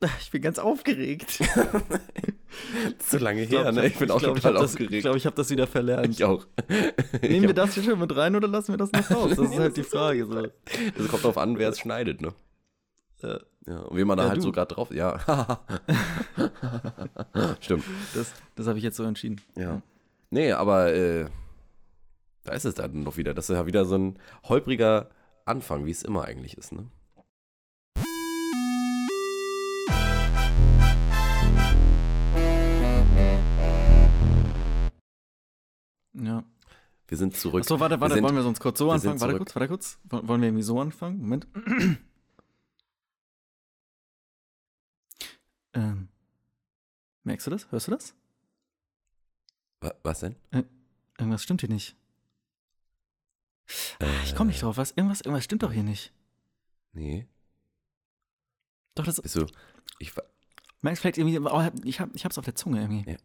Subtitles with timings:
[0.20, 1.30] Ich bin ganz aufgeregt.
[2.98, 3.86] Zu lange her, ne?
[3.86, 4.92] Ich bin auch glaub, total ich hab das, aufgeregt.
[4.94, 6.08] Ich glaube, ich habe das wieder verlernt.
[6.08, 6.46] Ich auch.
[7.22, 9.30] Nehmen wir das hier schon mit rein oder lassen wir das noch raus?
[9.36, 10.26] Das ist halt die Frage.
[10.26, 10.48] So.
[10.96, 12.34] Das kommt drauf an, wer es schneidet, ne?
[13.22, 13.40] Ja.
[13.66, 14.42] Ja, und wie man da Ja, halt du.
[14.42, 14.90] so gerade drauf.
[14.90, 15.60] Ja.
[17.60, 17.84] Stimmt.
[18.14, 19.40] Das, das habe ich jetzt so entschieden.
[19.54, 19.82] Ja.
[20.30, 21.26] Nee, aber äh,
[22.44, 23.34] da ist es dann doch wieder.
[23.34, 25.10] Das ist ja wieder so ein holpriger
[25.44, 26.86] Anfang, wie es immer eigentlich ist, ne?
[36.14, 36.44] Ja.
[37.08, 37.62] Wir sind zurück.
[37.62, 39.20] Achso, warte, warte, sind- wollen wir sonst kurz so wir anfangen?
[39.20, 39.98] Warte kurz, warte kurz.
[40.04, 41.18] Woll- Wollen wir irgendwie so anfangen?
[41.20, 41.46] Moment.
[45.74, 46.08] ähm.
[47.24, 47.70] Merkst du das?
[47.70, 48.14] Hörst du das?
[49.80, 50.36] Wa- Was denn?
[51.18, 51.96] Irgendwas stimmt hier nicht.
[54.00, 54.76] Ah, ich komme nicht drauf.
[54.78, 54.92] Was?
[54.92, 56.12] Irgendwas, irgendwas stimmt doch hier nicht.
[56.92, 57.26] Nee.
[58.94, 59.46] Doch, das Ist so.
[59.98, 60.22] Ich, wa-
[60.80, 61.38] merkst vielleicht irgendwie.
[61.38, 63.10] Oh, ich, hab, ich hab's auf der Zunge irgendwie.
[63.10, 63.16] Ja.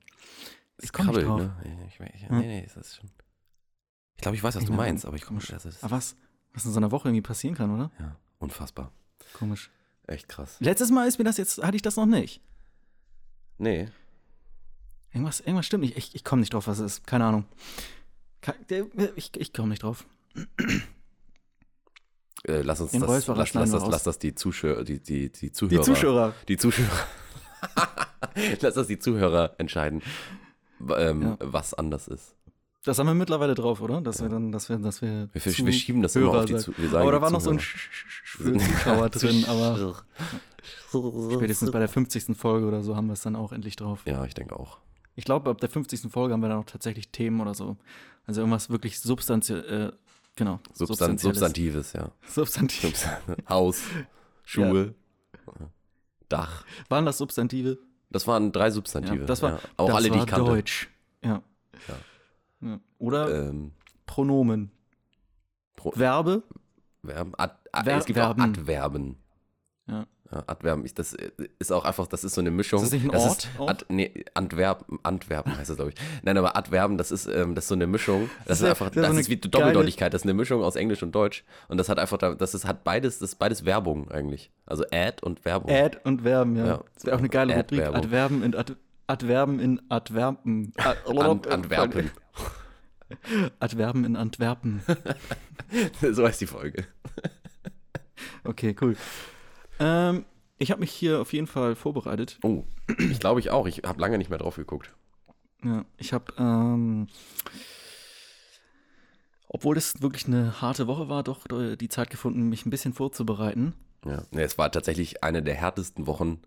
[0.79, 1.39] Ich es komm nicht drauf.
[1.39, 1.55] ne?
[1.87, 2.39] Ich, ich, Hm.
[2.39, 3.09] Nee, nee, ist das schon.
[4.17, 6.15] Ich glaube, ich weiß, was Ich du meinst, aber ich komme das ist, Aber was,
[6.53, 7.91] was in so einer Woche irgendwie passieren kann, oder?
[7.99, 8.91] Ja, unfassbar.
[9.33, 9.69] Komisch.
[10.07, 10.57] Echt krass.
[10.59, 12.41] Letztes Mal ist mir das jetzt, hatte ich das noch nicht.
[13.57, 13.89] Nee.
[15.11, 15.97] Irgendwas, irgendwas stimmt nicht.
[15.97, 17.07] Ich, ich komme nicht drauf, was es ist.
[17.07, 17.45] Keine Ahnung.
[19.15, 20.05] Ich, ich komme nicht drauf.
[22.47, 25.47] Äh, lass uns Den das, lass, lass, das, lass das die Zuschauer, die, die, die
[25.47, 25.81] Die Zuhörer.
[25.83, 26.35] Zuschauer.
[26.47, 26.85] Die Zuschauer.
[28.61, 30.03] lass das die Zuhörer entscheiden,
[30.97, 31.37] ähm, Ja.
[31.39, 32.35] was anders ist.
[32.83, 33.99] Das haben wir mittlerweile drauf, oder?
[34.01, 35.27] Dass wir dann, dass wir, dass wir.
[35.33, 36.57] Wir, wir schieben das immer Zuhörer auf die.
[36.57, 40.03] Zu wir sagen Aber da war noch so ein Zuschauer drin, aber
[41.33, 42.37] spätestens bei der 50.
[42.37, 44.01] Folge oder so haben wir es dann auch endlich drauf.
[44.05, 44.77] Ja, ich denke auch.
[45.15, 46.11] Ich glaube, ab der 50.
[46.11, 47.77] Folge haben wir dann auch tatsächlich Themen oder so.
[48.27, 49.97] Also irgendwas wirklich substanziell, äh,
[50.35, 50.59] genau.
[50.73, 51.17] Substan.
[51.17, 52.11] Substantives, ja.
[52.27, 52.81] Substantiv.
[52.81, 53.17] Substan
[53.49, 53.81] Haus,
[54.43, 54.93] Schuhe,
[56.29, 56.65] Dach.
[56.89, 57.77] Waren das Substantive?
[58.09, 59.21] Das waren drei Substantive.
[59.21, 59.59] Ja, das war- ja.
[59.77, 60.45] Auch das alle, die war ich kannte.
[60.51, 60.89] Deutsch.
[61.23, 61.41] Ja.
[62.61, 62.79] ja.
[62.99, 63.71] Oder Ähm,
[64.05, 64.71] Pronomen.
[65.75, 66.43] Pro Verbe.
[67.03, 67.33] Verben.
[67.37, 68.41] Ad, ad, Ver- es gibt Verben.
[68.41, 69.17] auch Adverben.
[70.31, 71.15] Adverben, ich, das
[71.59, 72.81] ist auch einfach, das ist so eine Mischung.
[72.83, 73.67] Ist das nicht ein Ort Ist, auch?
[73.69, 75.95] Ad, nee, Antwerpen, Antwerpen heißt das, glaube ich.
[76.23, 78.29] Nein, aber Adverben, das ist, ähm, das ist so eine Mischung.
[78.39, 80.75] Das, Das ist ist einfach, das eine ist wie Doppeldeutigkeit, das ist eine Mischung aus
[80.75, 81.43] Englisch und Deutsch.
[81.67, 84.51] Und das hat einfach, da- das ist, hat beides, das ist beides Werbung eigentlich.
[84.65, 85.71] Also Ad und Werbung.
[85.71, 86.65] Ad und Verben, ja.
[86.65, 86.83] Ja.
[86.95, 87.79] Das wäre auch eine geile Rubrik.
[87.81, 87.95] Ad-Werbung.
[88.03, 88.73] Adverben in Ad
[89.07, 90.73] Adverben in Adverben.
[90.77, 92.09] Ad Ant Antwerpen.
[93.59, 94.81] Adverben in Antwerpen.
[96.11, 96.85] so heißt die Folge.
[98.43, 98.95] Okay, cool.
[99.79, 100.25] Ähm,
[100.57, 102.39] ich habe mich hier auf jeden Fall vorbereitet.
[102.43, 102.63] Oh,
[102.97, 103.67] ich glaube ich auch.
[103.67, 104.93] Ich habe lange nicht mehr drauf geguckt.
[105.63, 107.07] Ja, ich habe, ähm,
[109.47, 112.93] obwohl das wirklich eine harte Woche war, doch äh, die Zeit gefunden, mich ein bisschen
[112.93, 113.73] vorzubereiten.
[114.05, 114.23] Ja.
[114.31, 116.41] Nee, es war tatsächlich eine der härtesten Wochen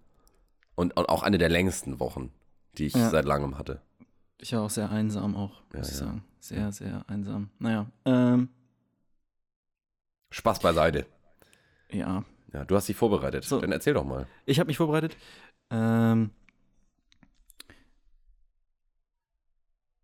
[0.75, 2.31] und, und auch eine der längsten Wochen,
[2.77, 3.11] die ich Ja.
[3.11, 3.81] seit langem hatte.
[4.41, 5.95] Ich war auch sehr einsam auch, muss Ja, ich ja.
[6.07, 6.25] sagen.
[6.41, 7.51] Sehr, sehr einsam.
[7.59, 8.49] Naja, ähm,
[10.31, 11.07] Spaß beiseite.
[11.91, 12.25] ja.
[12.53, 13.45] Ja, du hast dich vorbereitet.
[13.45, 13.61] So.
[13.61, 14.27] Dann erzähl doch mal.
[14.47, 15.17] Ich habe mich vorbereitet.
[15.71, 16.31] Ähm,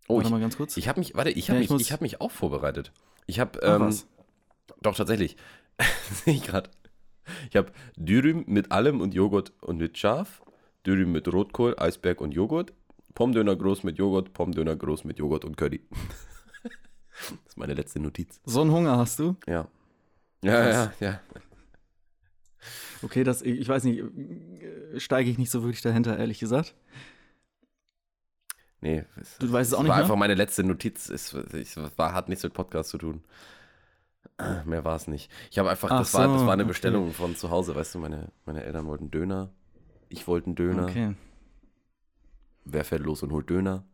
[0.06, 0.76] Oh, warte ich, mal ganz kurz.
[0.76, 2.92] ich habe mich, warte, ich Ja, habe ich mich, ich hab mich auch vorbereitet.
[3.26, 4.06] Ich habe, ähm, was?
[4.82, 5.36] doch tatsächlich,
[6.24, 6.68] sehe ich gerade.
[7.48, 10.42] Ich habe Dürüm mit allem und Joghurt und mit Schaf,
[10.86, 12.74] Dürüm mit Rotkohl, Eisberg und Joghurt,
[13.14, 15.80] Pommdöner groß mit Joghurt, Pommdöner groß mit Joghurt und Curry.
[16.62, 18.40] das ist meine letzte Notiz.
[18.44, 19.36] so einen Hunger hast du?
[19.46, 19.68] Ja.
[20.42, 21.00] Ja, ja, Krass.
[21.00, 21.20] ja.
[23.02, 24.02] Okay, das, ich weiß nicht,
[24.96, 26.74] steige ich nicht so wirklich dahinter, ehrlich gesagt.
[28.80, 30.04] Nee, es, Du weißt es auch nicht war mehr?
[30.04, 31.08] einfach meine letzte Notiz.
[31.08, 33.24] Es, es war, hat nichts mit Podcast zu tun.
[34.64, 35.30] Mehr war es nicht.
[35.50, 36.68] Ich habe einfach, Ach das, war, das so, war eine okay.
[36.68, 39.50] Bestellung von zu Hause, weißt du, meine, meine Eltern wollten Döner.
[40.08, 40.84] Ich wollte einen Döner.
[40.84, 41.14] Okay.
[42.64, 43.84] Wer fährt los und holt Döner?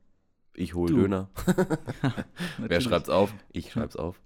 [0.55, 0.93] Ich hole.
[0.95, 1.29] Döner.
[2.59, 3.33] Wer schreibt's auf?
[3.53, 4.21] Ich schreib's auf.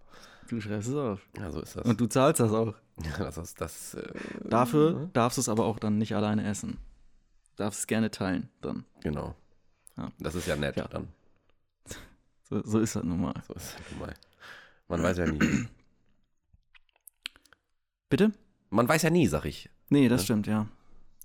[0.54, 1.20] Du schreibst es auf.
[1.36, 1.84] Ja, so ist das.
[1.84, 2.74] Und du zahlst das auch.
[3.04, 3.94] Ja, das ist das.
[3.94, 4.12] Äh,
[4.44, 6.78] Dafür darfst du es aber auch dann nicht alleine essen.
[7.56, 8.84] Darfst es gerne teilen, dann.
[9.02, 9.34] Genau.
[9.96, 10.12] Ja.
[10.20, 10.86] Das ist ja nett Ja.
[10.86, 11.08] dann.
[12.48, 13.34] So, so ist das nun mal.
[13.48, 14.14] So ist es nun mal.
[14.86, 15.40] Man weiß ja nie.
[18.08, 18.32] Bitte?
[18.70, 19.70] Man weiß ja nie, sag ich.
[19.88, 20.24] Nee, das Ja.
[20.26, 20.68] stimmt, ja.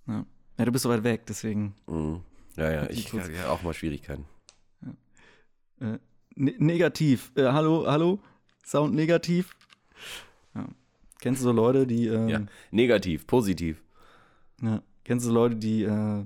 [0.08, 0.26] ja.
[0.58, 1.76] Ja, du bist so weit weg, deswegen.
[1.88, 2.22] Mhm.
[2.56, 4.26] Ja, ja, ich habe auch mal Schwierigkeiten.
[5.81, 6.00] Äh,
[6.36, 7.31] ne negativ.
[7.36, 8.20] Äh, hallo, hallo?
[8.69, 9.56] Sound negativ?
[10.54, 10.68] Ja.
[11.19, 12.06] Kennst du so Leute, die.
[12.06, 12.42] Ähm, Ja.
[12.69, 13.81] Negativ, positiv.
[14.62, 14.83] Ja.
[15.04, 15.81] Kennst du Leute, die.
[15.83, 16.25] Äh,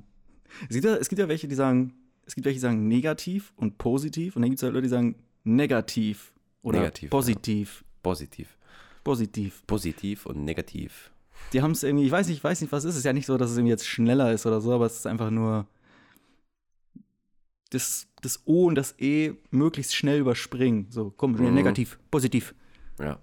[0.67, 1.93] es, gibt ja, es gibt ja welche, die sagen.
[2.25, 4.35] Es gibt welche, die sagen negativ und positiv.
[4.35, 7.85] Und dann gibt es halt Leute, die sagen negativ oder Negativ, positiv.
[8.01, 8.57] Positiv.
[9.05, 9.63] Positiv.
[9.65, 11.11] Positiv und negativ.
[11.53, 12.91] Die haben es irgendwie, ich weiß nicht, ich weiß nicht, was ist.
[12.91, 14.97] Es ist ja nicht so, dass es irgendwie jetzt schneller ist oder so, aber es
[14.97, 15.65] ist einfach nur
[17.69, 20.87] das, das O und das E möglichst schnell überspringen.
[20.89, 21.53] So, komm, Mhm.
[21.53, 22.55] negativ, positiv.
[22.99, 23.19] Ja.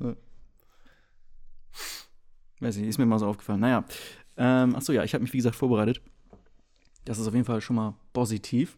[2.60, 3.60] Weiß nicht, ist mir mal so aufgefallen.
[3.60, 3.84] Naja,
[4.36, 6.02] ähm, achso, ja, ich habe mich, wie gesagt, vorbereitet.
[7.04, 8.76] Das ist auf jeden Fall schon mal positiv.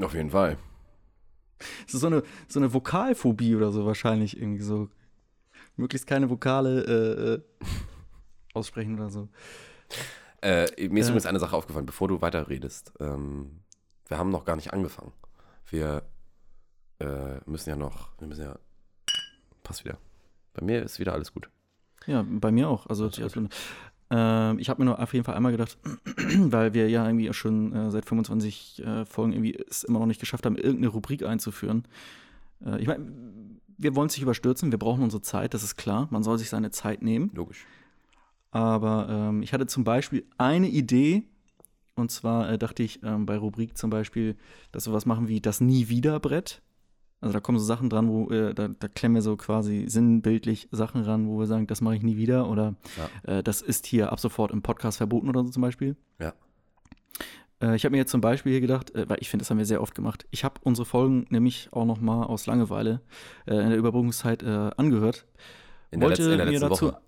[0.00, 0.58] Auf jeden Fall.
[1.86, 4.88] Es ist so eine, so eine Vokalphobie oder so wahrscheinlich irgendwie so.
[5.76, 7.42] Möglichst keine Vokale äh, äh,
[8.54, 9.28] aussprechen oder so.
[10.42, 11.10] Äh, mir ist Äh.
[11.10, 12.92] übrigens eine Sache aufgefallen, bevor du weiterredest.
[12.98, 13.60] Ähm,
[14.08, 15.12] wir haben noch gar nicht angefangen.
[15.70, 16.02] Wir
[16.98, 18.58] äh, müssen ja noch, wir müssen ja,
[19.62, 19.98] passt wieder.
[20.52, 21.48] Bei mir ist wieder alles gut.
[22.06, 22.86] Ja, bei mir auch.
[22.86, 23.10] Also,
[24.10, 25.78] ähm, ich habe mir nur auf jeden Fall einmal gedacht,
[26.38, 30.20] weil wir ja irgendwie schon äh, seit 25 äh, Folgen irgendwie es immer noch nicht
[30.20, 31.84] geschafft haben, irgendeine Rubrik einzuführen.
[32.64, 33.06] Äh, ich meine,
[33.78, 36.08] wir wollen es nicht überstürzen, wir brauchen unsere Zeit, das ist klar.
[36.10, 37.30] Man soll sich seine Zeit nehmen.
[37.34, 37.66] Logisch.
[38.50, 41.24] Aber ähm, ich hatte zum Beispiel eine Idee,
[41.96, 44.36] und zwar äh, dachte ich ähm, bei Rubrik zum Beispiel,
[44.72, 46.62] dass wir was machen wie das Nie wieder Brett.
[47.22, 50.68] Also da kommen so Sachen dran, wo äh, da, da klemmen wir so quasi sinnbildlich
[50.72, 52.74] Sachen ran, wo wir sagen, das mache ich nie wieder oder
[53.24, 55.96] äh, das ist hier ab sofort im Podcast verboten oder so zum Beispiel.
[56.18, 56.32] Ja.
[57.60, 59.58] Äh, ich habe mir jetzt zum Beispiel hier gedacht, äh, weil ich finde, das haben
[59.58, 60.26] wir sehr oft gemacht.
[60.30, 63.00] Ich habe unsere Folgen nämlich auch noch mal aus Langeweile
[63.46, 65.26] äh, in der Überbrückungszeit angehört
[65.90, 67.00] In der, wollte letzten, in der mir letzten dazu Woche.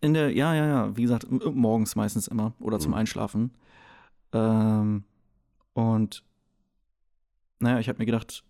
[0.00, 2.98] in der ja ja ja wie gesagt morgens meistens immer oder zum Mhm.
[2.98, 3.50] Einschlafen
[4.32, 5.04] ähm,
[5.74, 6.24] und
[7.58, 8.44] naja ich habe mir gedacht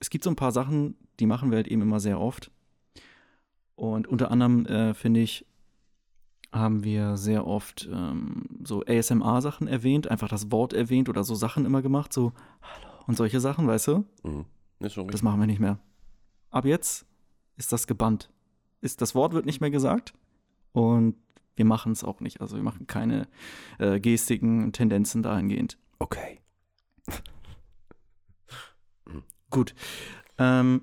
[0.00, 2.50] es gibt so ein paar Sachen die machen wir halt eben immer sehr oft
[3.74, 5.46] und unter anderem äh, finde ich
[6.52, 11.66] haben wir sehr oft ähm, so ASMR-Sachen erwähnt, einfach das Wort erwähnt oder so Sachen
[11.66, 12.32] immer gemacht, so
[12.62, 14.04] Hallo und solche Sachen, weißt du?
[14.22, 14.46] Mhm.
[14.80, 15.78] Das machen wir nicht mehr.
[16.50, 17.06] Ab jetzt
[17.56, 18.30] ist das gebannt.
[18.80, 20.14] Ist, das Wort wird nicht mehr gesagt
[20.72, 21.16] und
[21.58, 22.40] wir machen es auch nicht.
[22.40, 23.28] Also wir machen keine
[23.78, 25.76] äh, Gestiken und Tendenzen dahingehend.
[25.98, 26.40] Okay.
[29.50, 29.74] Gut.
[30.38, 30.82] Ähm,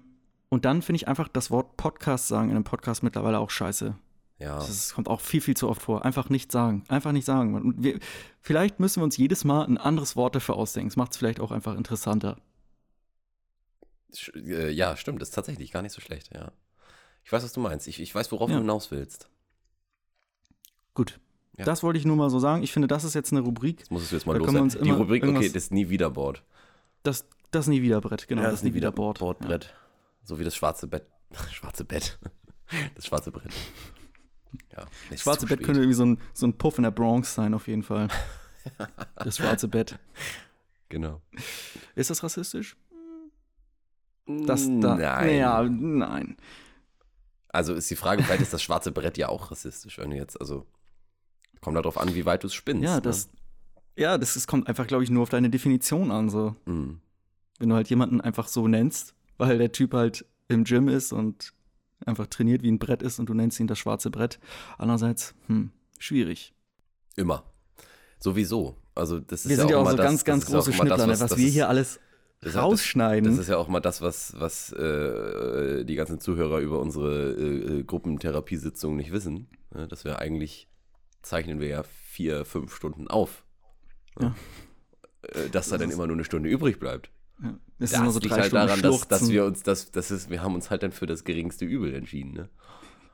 [0.49, 3.95] und dann finde ich einfach das Wort Podcast sagen in einem Podcast mittlerweile auch scheiße.
[4.37, 4.57] Ja.
[4.57, 6.03] Das kommt auch viel, viel zu oft vor.
[6.03, 6.83] Einfach nicht sagen.
[6.89, 7.73] Einfach nicht sagen.
[7.81, 7.99] Wir,
[8.41, 10.89] vielleicht müssen wir uns jedes Mal ein anderes Wort dafür ausdenken.
[10.89, 12.37] Das macht es vielleicht auch einfach interessanter.
[14.35, 15.21] Äh, ja, stimmt.
[15.21, 16.51] Das ist tatsächlich gar nicht so schlecht, ja.
[17.23, 17.87] Ich weiß, was du meinst.
[17.87, 18.57] Ich, ich weiß, worauf Ja.
[18.57, 19.29] du hinaus willst.
[20.95, 21.19] Gut.
[21.57, 21.65] Ja.
[21.65, 22.63] Das wollte ich nur mal so sagen.
[22.63, 23.79] Ich finde, das ist jetzt eine Rubrik.
[23.79, 26.43] Das musstest du jetzt mal Da uns Die Rubrik, okay, das nie wieder Board.
[27.03, 28.41] Das, das nie wieder Brett, genau.
[28.41, 29.19] das nie wieder Board.
[29.19, 29.73] Bordbrett.
[30.23, 31.05] So wie das schwarze Bett.
[31.51, 32.17] Schwarze Bett.
[32.95, 33.51] Das schwarze Brett.
[34.71, 34.85] Ja.
[35.09, 37.67] Das schwarze Bett könnte irgendwie so ein, so ein Puff in der Bronx sein, auf
[37.67, 38.07] jeden Fall.
[39.17, 39.99] Das schwarze Bett.
[40.89, 41.21] Genau.
[41.93, 42.75] Ist das rassistisch?
[44.25, 45.37] Das da, Nein.
[45.37, 46.35] Ja, nein.
[47.49, 50.41] Also ist die Frage, vielleicht ist das schwarze Brett ja auch rassistisch, wenn du jetzt,
[50.41, 50.65] also
[51.65, 52.83] kommt darauf an, wie weit du es spinnst.
[52.83, 53.01] Ja, ne?
[53.01, 53.29] das,
[53.97, 56.29] ja, das ist, kommt einfach, glaube ich, nur auf deine Definition an.
[56.29, 56.55] So.
[56.65, 56.99] Mhm.
[57.59, 61.53] Wenn du halt jemanden einfach so nennst, weil der Typ halt im Gym ist und
[62.05, 64.39] einfach trainiert wie ein Brett ist und du nennst ihn das schwarze Brett.
[64.77, 66.53] Andererseits, hm, schwierig.
[67.15, 67.43] Immer.
[68.19, 68.77] Sowieso.
[68.93, 70.69] Also das ist Wir sind ja ja auch so das, ganz, ganz das ja große
[70.71, 71.99] das, Schnittler, ne, was, was, das wir ist- hier alles
[72.41, 73.31] das ja- rausschneiden.
[73.31, 77.79] Das ist ja auch mal das, was, was äh, die ganzen Zuhörer über unsere äh,
[77.79, 79.47] äh, Gruppentherapiesitzung nicht wissen.
[79.73, 79.87] Ne?
[79.87, 80.67] Dass wir eigentlich
[81.25, 83.43] zeichnen wir ja vier, fünf Stunden auf.
[84.19, 84.33] Ne?
[85.23, 87.09] Äh, Dass da dann immer nur eine Stunde übrig bleibt.
[87.41, 87.49] ja,
[87.79, 90.11] ist Das immer so liegt drei halt Stunden daran, dass, dass wir uns das, das
[90.11, 92.49] ist, wir haben uns halt dann für das geringste Übel entschieden, ne?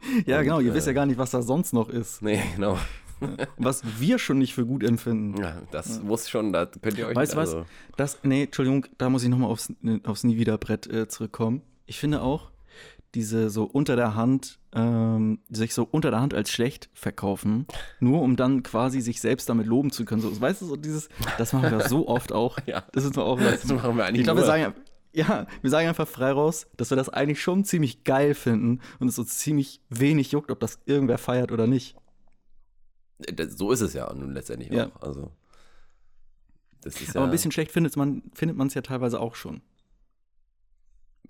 [0.26, 2.22] Ja, und, genau, ihr äh, wisst ja gar nicht, was da sonst noch ist.
[2.22, 2.78] Nee, genau.
[3.58, 5.40] Was wir schon nicht für gut empfinden.
[5.40, 7.54] Ja, das muss schon, da könnt ihr euch Weißt du was?
[7.54, 9.72] also, Das, nee, Entschuldigung, da muss ich nochmal aufs,
[10.06, 11.62] aufs Nie wieder Brett äh, zurückkommen.
[11.86, 12.51] Ich finde auch,
[13.16, 17.68] diese so unter der Hand, ähm, sich so unter der Hand als schlecht verkaufen,
[18.00, 20.22] nur um dann quasi sich selbst damit loben zu können.
[20.22, 22.58] So, weißt du, so dieses, das machen wir so oft auch.
[22.66, 22.84] Ja.
[22.94, 24.74] Das ist mir auch Das machen wir eigentlich Ich glaube, wir sagen,
[25.14, 29.10] ja, wir sagen einfach frei raus, dass wir das eigentlich schon ziemlich geil finden und
[29.10, 31.98] es so ziemlich wenig juckt, ob das irgendwer feiert oder nicht.
[33.50, 34.88] So ist es ja nun letztendlich Ja.
[34.88, 35.02] auch.
[35.02, 35.32] Also,
[36.82, 39.36] das ist Aber ja ein bisschen schlecht findet man findet man es ja teilweise auch
[39.36, 39.62] schon.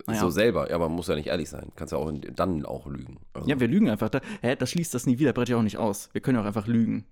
[0.08, 0.20] Naja.
[0.20, 0.70] so selber.
[0.70, 1.72] Ja, man muss ja nicht ehrlich sein.
[1.76, 3.20] Kannst ja auch dann auch lügen.
[3.34, 4.10] Also, Ja, wir lügen einfach.
[4.10, 6.10] Da, hä, das schließt das nie wieder, Brett ja auch nicht aus.
[6.14, 7.06] Wir können ja auch einfach lügen.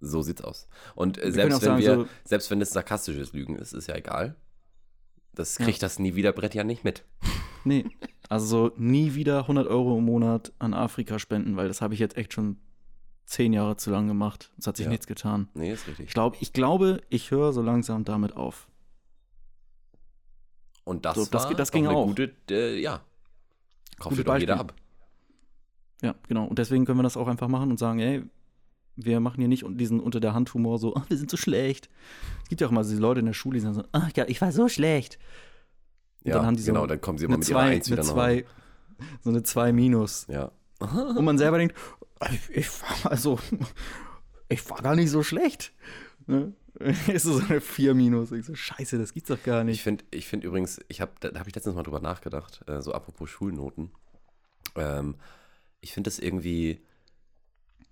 [0.00, 0.68] so sieht's aus.
[0.94, 3.94] Und äh, selbst wenn sagen, wir, so- selbst wenn es sarkastisches Lügen ist, ist ja
[3.96, 4.36] egal.
[5.32, 5.64] Das Ja.
[5.64, 7.04] kriegt das nie wieder Brett ja nicht mit.
[7.66, 7.86] Nee,
[8.28, 12.00] also so nie wieder 100 Euro im Monat an Afrika spenden, weil das habe ich
[12.00, 12.58] jetzt echt schon
[13.24, 14.52] zehn Jahre zu lang gemacht.
[14.58, 14.90] Es hat sich Ja.
[14.90, 15.48] nichts getan.
[15.54, 16.08] Nee, ist richtig.
[16.08, 18.68] Ich glaube, ich, glaube, ich höre so langsam damit auf.
[20.84, 22.06] Und das, So, das war das ging eine auch.
[22.06, 23.00] gute, äh, ja.
[23.98, 24.74] Kauft doch jeder ab.
[26.02, 26.44] Ja, genau.
[26.44, 28.22] Und deswegen können wir das auch einfach machen und sagen, ey,
[28.96, 31.88] wir machen hier nicht diesen unter der Hand Humor so, ach, wir sind so schlecht.
[32.42, 34.24] Es gibt ja auch mal diese Leute in der Schule, die sagen so, ach ja,
[34.28, 35.18] ich war so schlecht.
[36.22, 37.90] Und Ja, dann haben die so genau, dann kommen sie immer mit ihrer zwei, Eins
[37.90, 38.44] wieder nach zwei,
[39.22, 40.26] so eine 2 minus.
[40.28, 40.52] Ja.
[40.80, 41.74] Und man selber denkt,
[42.30, 43.38] ich, ich war also,
[44.48, 45.72] ich war gar nicht so schlecht.
[46.26, 46.52] Ne?
[47.12, 48.32] Ist so eine 4 minus.
[48.32, 49.82] Ich so, scheiße, das gibt's doch gar Ich nicht.
[49.82, 52.92] finde ich find übrigens, ich hab, da, habe ich letztens mal drüber nachgedacht, äh, so
[52.92, 53.92] apropos Schulnoten.
[54.76, 55.16] Ähm,
[55.80, 56.80] ich finde es irgendwie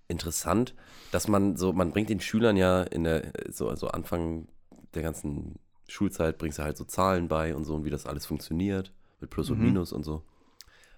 [0.07, 0.75] interessant,
[1.11, 4.47] dass man so, man bringt den Schülern ja in der, so also Anfang
[4.93, 8.25] der ganzen Schulzeit, bringst du halt so Zahlen bei und so und wie das alles
[8.25, 9.63] funktioniert, mit Plus und Mhm.
[9.63, 10.23] Minus und so.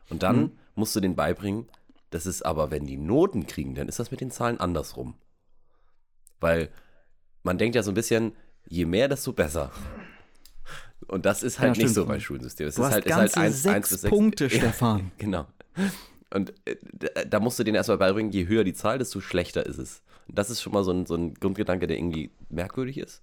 [0.09, 0.51] Und dann Mhm.
[0.75, 1.67] musst du denen beibringen,
[2.09, 5.15] das ist aber, wenn die Noten kriegen, dann ist das mit den Zahlen andersrum.
[6.39, 6.69] Weil
[7.45, 8.33] man denkt ja so ein bisschen,
[8.67, 9.71] je mehr, desto besser.
[11.07, 11.95] Und das ist halt Ja, nicht stimmt.
[11.95, 12.69] so bei Schulsystemen.
[12.69, 14.09] Es Du ist hast halt, ist ganze halt 1, sechs 1 bis 6.
[14.09, 15.11] Punkte, Stefan.
[15.17, 15.45] Genau.
[16.33, 16.75] Und äh,
[17.27, 20.01] da- musst du denen erstmal beibringen, je höher die Zahl, desto schlechter ist es.
[20.27, 23.21] Und das ist schon mal so ein, so ein Grundgedanke, der irgendwie merkwürdig ist.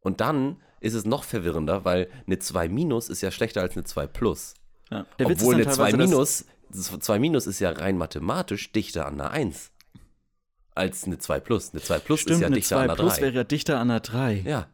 [0.00, 3.84] Und dann ist es noch verwirrender, weil eine 2 minus ist ja schlechter als eine
[3.84, 4.54] 2 plus.
[4.90, 5.06] Ja.
[5.18, 6.44] Der Witz Obwohl ist eine dann 2 teilweise, dass- minus,
[6.90, 9.71] das 2 minus ist ja rein mathematisch dichter an einer 1
[10.74, 11.72] als eine 2 plus.
[11.72, 13.22] Eine 2 plus Stimmt, ist ja eine dichter 2 an plus 3.
[13.22, 14.42] wäre ja dichter an einer 3.
[14.46, 14.66] Ja.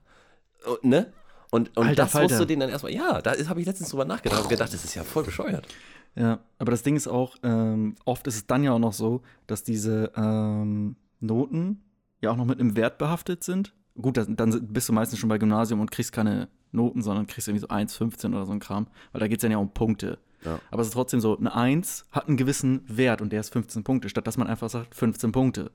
[0.66, 1.12] Und, ne?
[1.50, 2.38] Und, und Alter das musst Falter.
[2.38, 4.94] du denen dann erstmal, ja, da habe ich letztens drüber nachgedacht und gedacht, das ist
[4.94, 5.66] ja voll bescheuert.
[6.14, 9.22] Ja, aber das Ding ist auch, ähm, oft ist es dann ja auch noch so,
[9.46, 11.82] dass diese ähm, Noten
[12.20, 13.72] ja auch noch mit einem Wert behaftet sind.
[14.00, 17.48] Gut, das, dann bist du meistens schon bei Gymnasium und kriegst keine Noten, sondern kriegst
[17.48, 19.72] irgendwie so 1, 15 oder so ein Kram, weil da geht es dann ja um
[19.72, 20.18] Punkte.
[20.44, 20.60] Ja.
[20.70, 23.84] Aber es ist trotzdem so, eine 1 hat einen gewissen Wert und der ist 15
[23.84, 25.70] Punkte, statt dass man einfach sagt 15 Punkte.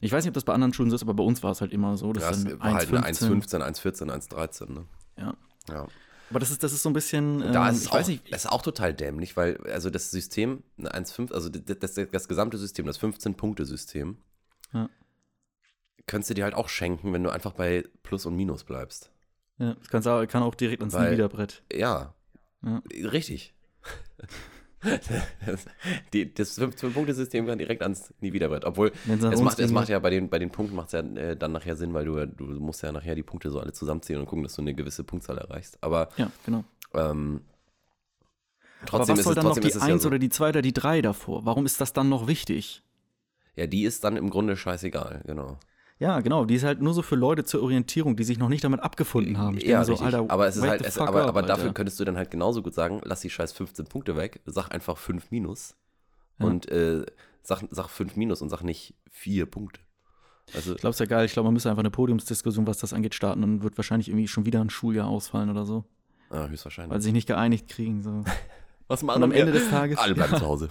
[0.00, 1.60] Ich weiß nicht, ob das bei anderen Schulen so ist, aber bei uns war es
[1.60, 2.12] halt immer so.
[2.12, 3.32] dass Ja, war halt eine 1,15.
[3.52, 4.86] 1,15, 1,14, 1,13, ne?
[5.18, 5.34] Ja.
[5.68, 5.88] Ja.
[6.30, 8.32] Aber das ist, das ist so ein bisschen, Da ähm, ist ich auch, weiß nicht,
[8.32, 12.28] das ist auch total dämlich, weil also das System, eine 1,5, also das, das, das
[12.28, 14.16] gesamte System, das 15-Punkte-System,
[14.72, 14.88] Ja.
[16.06, 19.10] könntest du dir halt auch schenken, wenn du einfach bei Plus und Minus bleibst.
[19.58, 21.62] ja, das kannst kann auch direkt ans Niederbrett.
[21.72, 22.14] Ja,
[22.62, 22.82] Ja.
[23.04, 23.54] richtig.
[25.46, 25.64] Das,
[26.12, 28.64] die, das 15-Punkte-System kann direkt ans Nie-Wiederbrett.
[28.64, 31.00] Obwohl, Wenn's an es macht, es macht ja bei den, bei den Punkten macht ja
[31.00, 34.20] äh, dann nachher Sinn, weil du, du musst ja nachher die Punkte so alle zusammenzählen
[34.20, 35.78] und gucken, dass du eine gewisse Punktzahl erreichst.
[35.80, 36.64] Aber Ja, genau.
[36.94, 37.40] ähm,
[38.80, 40.08] Aber trotzdem was ist soll es, dann noch die ist es ja 1 so.
[40.08, 41.44] oder die 2 oder die 3 davor?
[41.44, 42.82] Warum ist das dann noch wichtig?
[43.56, 45.58] Ja, die ist dann im Grunde scheißegal, genau.
[46.00, 48.64] Ja, genau, die ist halt nur so für Leute zur Orientierung, die sich noch nicht
[48.64, 49.56] damit abgefunden haben.
[49.58, 49.96] Ich ja, so.
[49.96, 52.62] Alter, aber es ist halt, es, aber, up, aber dafür könntest du dann halt genauso
[52.62, 55.76] gut sagen, lass die scheiß 15 Punkte weg, sag einfach 5 minus
[56.38, 56.46] Ja.
[56.46, 57.06] und äh,
[57.42, 59.80] sag, sag 5 minus und sag nicht 4 Punkte.
[60.52, 61.24] Also, Ich glaube, es ist ja geil.
[61.26, 64.28] Ich glaube, man müsste einfach eine Podiumsdiskussion, was das angeht, starten und wird wahrscheinlich irgendwie
[64.28, 65.84] schon wieder ein Schuljahr ausfallen oder so,
[66.30, 66.92] ah, höchstwahrscheinlich.
[66.92, 68.02] weil sie sich nicht geeinigt kriegen.
[68.02, 68.24] So.
[68.88, 70.68] Was Und am Ende des Tages Alle bleiben zu Hause.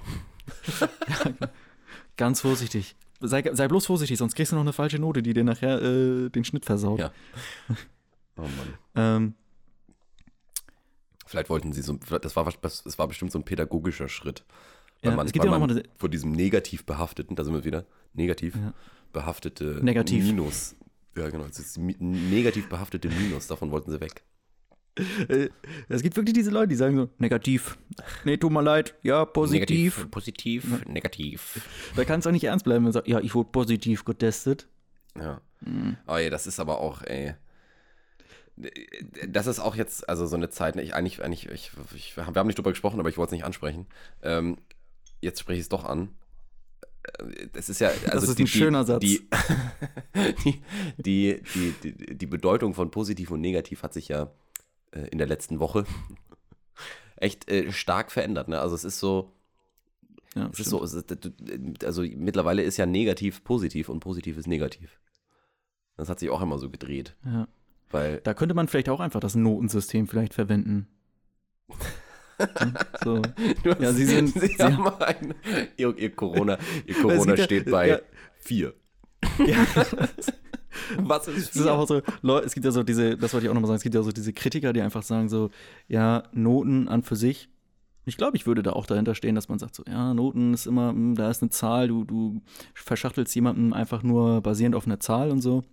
[2.18, 2.96] ganz vorsichtig.
[3.26, 6.30] Sei, sei bloß vorsichtig, sonst kriegst du noch eine falsche Note, die dir nachher äh,
[6.30, 7.00] den Schnitt versaut.
[7.00, 7.12] Ja.
[8.36, 8.74] Oh Mann.
[8.96, 9.34] Ähm,
[11.28, 14.44] Vielleicht wollten sie so, das war, das war bestimmt so ein pädagogischer Schritt.
[15.02, 17.44] Weil Ja, man, es gibt ja auch man noch mal- von diesem negativ behafteten, da
[17.44, 18.74] sind wir wieder, negativ Ja.
[19.12, 20.26] behaftete Negativ.
[20.26, 20.76] Minus.
[21.16, 24.24] Ja, genau, das ist negativ behaftete Minus, davon wollten sie weg.
[25.28, 25.50] Äh,
[25.90, 27.78] es gibt wirklich diese Leute, die sagen so, negativ.
[28.26, 28.96] Nee, tut mir leid.
[29.02, 29.98] Ja, positiv.
[29.98, 31.62] Negativ, positiv, negativ.
[31.96, 34.68] Da kann es auch nicht ernst bleiben, wenn man sagt, ja, ich wurde positiv getestet.
[35.18, 35.42] Ja.
[35.62, 35.98] Mhm.
[36.08, 37.34] Oh ey, das ist aber auch, ey.
[39.28, 42.26] Das ist auch jetzt, also so eine Zeit, ne, ich eigentlich, eigentlich, ich, ich, wir
[42.28, 43.88] haben nicht drüber gesprochen, aber ich wollte es nicht ansprechen.
[44.22, 44.58] Ähm,
[45.22, 46.10] jetzt spreche ich es doch an.
[47.18, 49.00] Äh, Das ist ja, also ist die, ein schöner Satz.
[49.02, 49.28] Die,
[50.46, 50.62] die,
[50.98, 54.32] die, die, die, die Bedeutung von positiv und negativ hat sich ja
[54.94, 55.86] äh, in der letzten Woche
[57.18, 58.48] echt äh, stark verändert.
[58.48, 58.60] Ne?
[58.60, 59.32] Also es ist so,
[60.36, 64.48] Ja, es ist so, es ist, also mittlerweile ist ja negativ positiv und positiv ist
[64.48, 65.00] negativ.
[65.98, 67.48] Das hat sich auch immer so gedreht, Ja.
[67.92, 70.88] weil Da könnte man vielleicht auch einfach das Notensystem vielleicht verwenden.
[73.04, 73.22] So.
[73.80, 75.34] Ja, Sie sind- Sie Sie haben ein,
[75.78, 76.58] ihr, ihr Corona,
[76.88, 78.00] ihr Corona gibt ja- steht bei ja.
[78.40, 78.74] vier.
[79.46, 79.66] Ja.
[80.98, 83.50] Was ist Es ist auch so, Leute, es gibt ja so diese, das wollte ich
[83.50, 85.50] auch nochmal sagen, es gibt ja so diese Kritiker, die einfach sagen so,
[85.88, 87.50] ja, Noten an für sich.
[88.06, 90.66] Ich glaube, ich würde da auch dahinter stehen, dass man sagt so, ja, Noten ist
[90.66, 92.42] immer, hm, da ist eine Zahl, du, du
[92.74, 95.64] verschachtelst jemanden einfach nur basierend auf einer Zahl und so.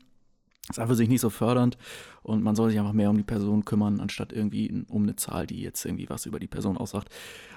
[0.69, 1.77] ist einfach sich nicht so fördernd
[2.23, 5.47] und man soll sich einfach mehr um die Person kümmern, anstatt irgendwie um eine Zahl,
[5.47, 7.09] die jetzt irgendwie was über die Person aussagt.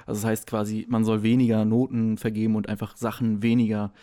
[0.08, 3.94] Also das heißt quasi, man soll weniger Noten vergeben und einfach Sachen weniger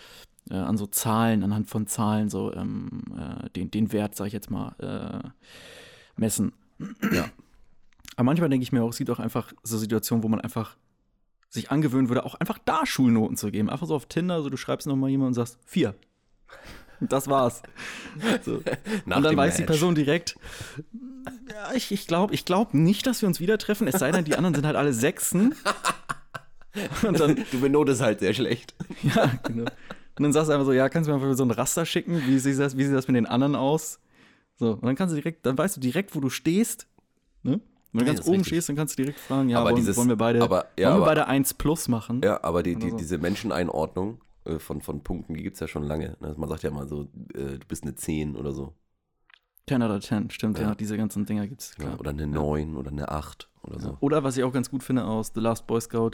[0.50, 4.32] äh, an so Zahlen, anhand von Zahlen so ähm, äh, den, den Wert, sag ich
[4.32, 5.28] jetzt mal, äh,
[6.16, 6.52] messen.
[7.12, 7.28] Ja.
[8.16, 10.76] Aber manchmal denke ich mir auch, es gibt auch einfach so Situationen, wo man einfach
[11.48, 13.70] sich angewöhnen würde, auch einfach da Schulnoten zu geben.
[13.70, 15.94] Einfach so auf Tinder, so du schreibst nochmal jemand und sagst, vier.
[17.00, 17.62] Das war's.
[18.44, 18.56] So.
[18.56, 18.64] Und
[19.06, 19.70] dann weiß die Match.
[19.70, 20.36] Person direkt,
[21.50, 24.24] ja, ich, ich glaube ich glaub nicht, dass wir uns wieder treffen, es sei denn,
[24.24, 25.54] die anderen sind halt alle Sechsen.
[27.06, 28.74] Und dann, Du benotest halt sehr schlecht.
[29.02, 29.70] ja, genau.
[30.16, 32.20] Und dann sagst du einfach so, ja, kannst du mir einfach so ein Raster schicken,
[32.26, 34.00] wie sieht das, wie sieht das mit den anderen aus?
[34.56, 36.86] So, und dann kannst du direkt, dann weißt du direkt, wo du stehst.
[37.42, 37.60] Ne?
[37.92, 38.46] Wenn du Ja, ganz oben richtig.
[38.48, 40.88] stehst, dann kannst du direkt fragen, ja, Aber wollen, dieses- wollen wir beide, aber- ja,
[40.90, 42.20] wollen wir aber- beide 1 plus machen?
[42.22, 42.96] Ja, aber die, die, so.
[42.96, 46.16] diese Menscheneinordnung äh, von, von Punkten, die gibt es ja schon lange.
[46.20, 46.34] Ne?
[46.36, 47.02] Man sagt ja mal so,
[47.34, 48.74] äh, du bist eine 10 oder so.
[49.68, 50.74] 10 oder 10, stimmt, ja, Ja.
[50.74, 52.00] diese ganzen Dinger gibt's, Ja, klar.
[52.00, 53.96] oder eine 9 oder eine 8 oder so.
[54.00, 56.12] Oder was ich auch ganz gut finde aus The Last Boy Scout,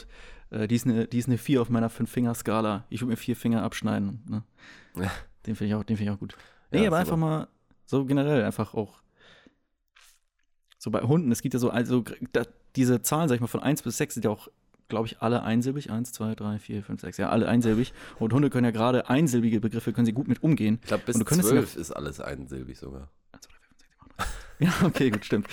[0.49, 2.85] äh, die, ist eine, die ist eine 4 auf meiner 5-Finger-Skala.
[2.89, 4.23] Ich würde mir vier Finger abschneiden.
[4.29, 4.43] Ne?
[4.95, 5.11] Ja.
[5.45, 6.35] Den finde ich, auch- den find ich auch gut.
[6.71, 7.47] Nee, Ja, aber einfach mal
[7.85, 9.01] so generell einfach auch.
[10.77, 12.43] So bei Hunden, es gibt ja so, also da,
[12.75, 14.47] diese Zahlen, sag ich mal, von 1 bis 6 sind ja auch,
[14.89, 15.89] glaube ich, alle einsilbig.
[15.89, 17.93] 1, 2, 3, 4, 5, 6, ja, alle einsilbig.
[18.19, 20.79] Und Hunde können ja gerade einsilbige Begriffe, können sie gut mit umgehen.
[20.81, 23.09] Ich glaube, bis Und du könntest 12 ist alles einsilbig sogar.
[23.31, 24.27] 1, 2, 3, 4, 5, 6, 7, 8, 9.
[24.59, 25.47] Ja, okay, gut, stimmt.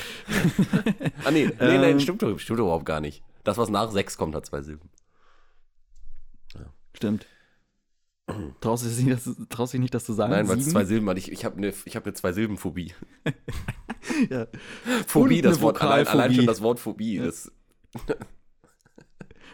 [1.25, 3.23] Ah, nee, nee, Ähm, nein, stimmt, doch- stimmt doch überhaupt gar nicht.
[3.45, 4.89] Das, was nach 6 kommt, hat zwei Silben.
[6.95, 7.27] Stimmt.
[8.61, 10.31] Traust du dich nicht, das, traust dich nicht, das zu sagen?
[10.33, 11.19] Nein, weil es zwei Silben hat.
[11.19, 12.95] Ich, ich habe eine ich hab eine Zwei-Silben-Phobie.
[14.31, 14.47] Ja.
[15.07, 17.19] Phobie, Und das Wort, allein, allein schon das Wort Phobie.
[17.19, 17.51] Das,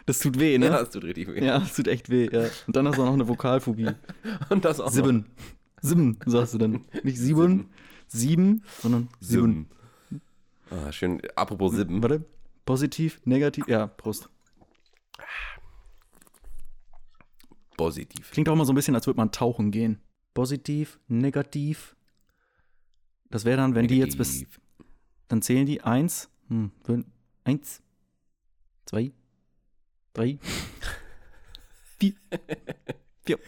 [0.05, 0.67] Das tut weh, ne?
[0.67, 1.39] ja, Ja, das tut richtig weh.
[1.41, 2.47] das tut echt weh, ja.
[2.67, 3.89] Und dann hast du auch noch eine Vokalphobie.
[4.49, 4.91] Und das auch noch.
[4.93, 5.25] Sieben.
[5.81, 6.85] Sieben, sagst du dann.
[7.03, 7.69] Nicht sieben,
[8.11, 9.69] sieben, sondern sieben.
[10.09, 10.21] Sieben.
[10.69, 11.21] Ah, schön.
[11.35, 12.01] Apropos Sieben.
[12.01, 12.23] Warte.
[12.65, 13.67] Positiv, negativ.
[13.67, 14.29] Ja, Prost.
[17.75, 18.31] Positiv.
[18.31, 19.99] Klingt auch immer so ein bisschen, als würde man tauchen gehen.
[20.33, 21.95] Positiv, negativ.
[23.29, 24.39] Das wäre dann, wenn die jetzt bis.
[24.39, 24.61] Negativ.
[25.27, 26.29] Dann zählen die eins.
[26.49, 27.05] Hm, fünf,
[27.45, 27.81] eins,
[28.85, 29.11] zwei,
[30.13, 30.37] drei,
[31.99, 32.13] vier,
[33.23, 33.39] vier,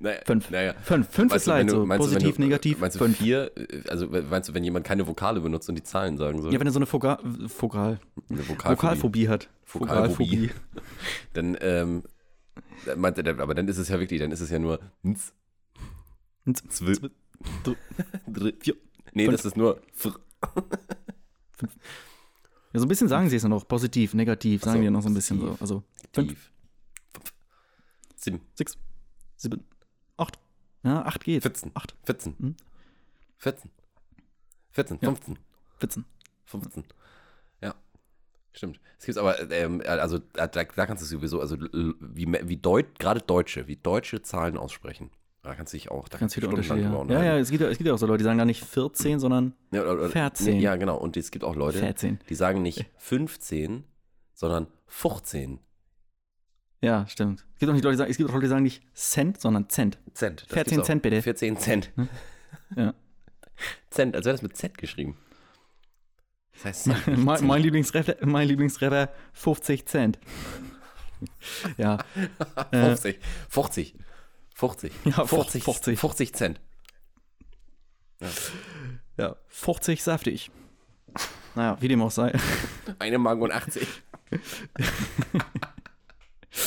[0.00, 0.50] Naja, fünf.
[0.50, 0.74] Naja.
[0.82, 1.08] fünf.
[1.08, 1.86] Fünf Weißt ist du, du- so.
[1.86, 3.16] du, Positiv, du, negativ, Meinst du fünf.
[3.16, 3.50] vier?
[3.56, 6.52] äh, Also meinst du, wenn jemand keine Vokale benutzt und die Zahlen sagen soll?
[6.52, 8.76] Ja, wenn er so eine Vogal, Vokal, Eine Vokalphobie.
[8.76, 9.48] Vokalphobie hat.
[9.66, 10.50] Vokalphobie.
[11.32, 12.02] Dann, ähm,
[12.86, 15.32] dann meinte der, aber dann ist es ja wirklich, dann ist es ja nur Ns,
[16.68, 17.10] zwi, zwi,
[17.64, 17.76] dr-
[18.26, 18.76] dr, vier.
[19.14, 19.36] Nee, fünf.
[19.36, 20.18] das ist nur fr.
[22.72, 23.66] Ja, so ein bisschen sagen sie es ja noch.
[23.66, 25.56] Positiv, negativ, sagen so, die ja noch so ein bisschen so.
[25.60, 26.28] Also fünf.
[26.32, 26.52] Fünf.
[28.16, 28.40] Sieben.
[28.54, 28.76] sechs,
[29.36, 29.64] sieben,
[30.16, 30.38] acht.
[30.82, 31.42] Ja, acht geht.
[31.42, 31.70] 14.
[31.74, 32.36] Acht, 14.
[32.38, 32.56] Hm?
[33.38, 33.70] 14.
[34.72, 34.98] 14.
[35.00, 35.08] Ja.
[35.08, 35.38] 15.
[35.78, 36.04] 14.
[36.44, 36.84] 15.
[37.62, 37.74] Ja.
[38.52, 38.80] Stimmt.
[38.98, 43.20] Es gibt aber, ähm, also da, da kannst du sowieso, also wie, wie Deut, gerade
[43.20, 45.10] Deutsche, wie deutsche Zahlen aussprechen.
[45.42, 46.96] Da kannst du dich auch, da kannst du stundenlang Unterschiede.
[46.96, 48.38] drüber Ja, ja, ja es, gibt, ja- es gibt ja auch so Leute, die sagen
[48.38, 50.46] gar nicht 14, sondern Ja, oder, oder, 14.
[50.54, 50.96] Nee, ja, genau.
[50.96, 52.18] Und es gibt auch Leute, 14.
[52.28, 53.84] die sagen nicht 15,
[54.32, 55.58] sondern 15
[56.84, 57.46] Ja, stimmt.
[57.54, 59.40] Es gibt auch nicht Leute, die sagen, es gibt auch Leute, die sagen nicht Cent,
[59.40, 59.98] sondern Cent.
[60.12, 60.42] Cent.
[60.42, 60.86] Das 14 gibt's auch.
[60.86, 61.22] Cent, bitte.
[61.22, 61.92] 14 Cent.
[62.76, 62.94] Ja.
[63.90, 65.16] Cent, als wäre das mit Z geschrieben.
[66.52, 70.18] Das heißt Cent, mein, mein, Lieblingsrapper, mein Lieblingsrapper 50 Cent.
[71.78, 71.98] ja.
[72.70, 73.18] äh, 50.
[73.48, 73.94] 50.
[74.54, 74.92] 50.
[75.06, 75.64] Ja, 50.
[75.64, 75.98] 50.
[75.98, 76.60] 50 Cent.
[79.16, 79.36] ja.
[79.48, 80.50] 50 saftig.
[81.54, 82.32] Naja, wie dem auch sei.
[82.98, 83.86] Eine Mark und 80.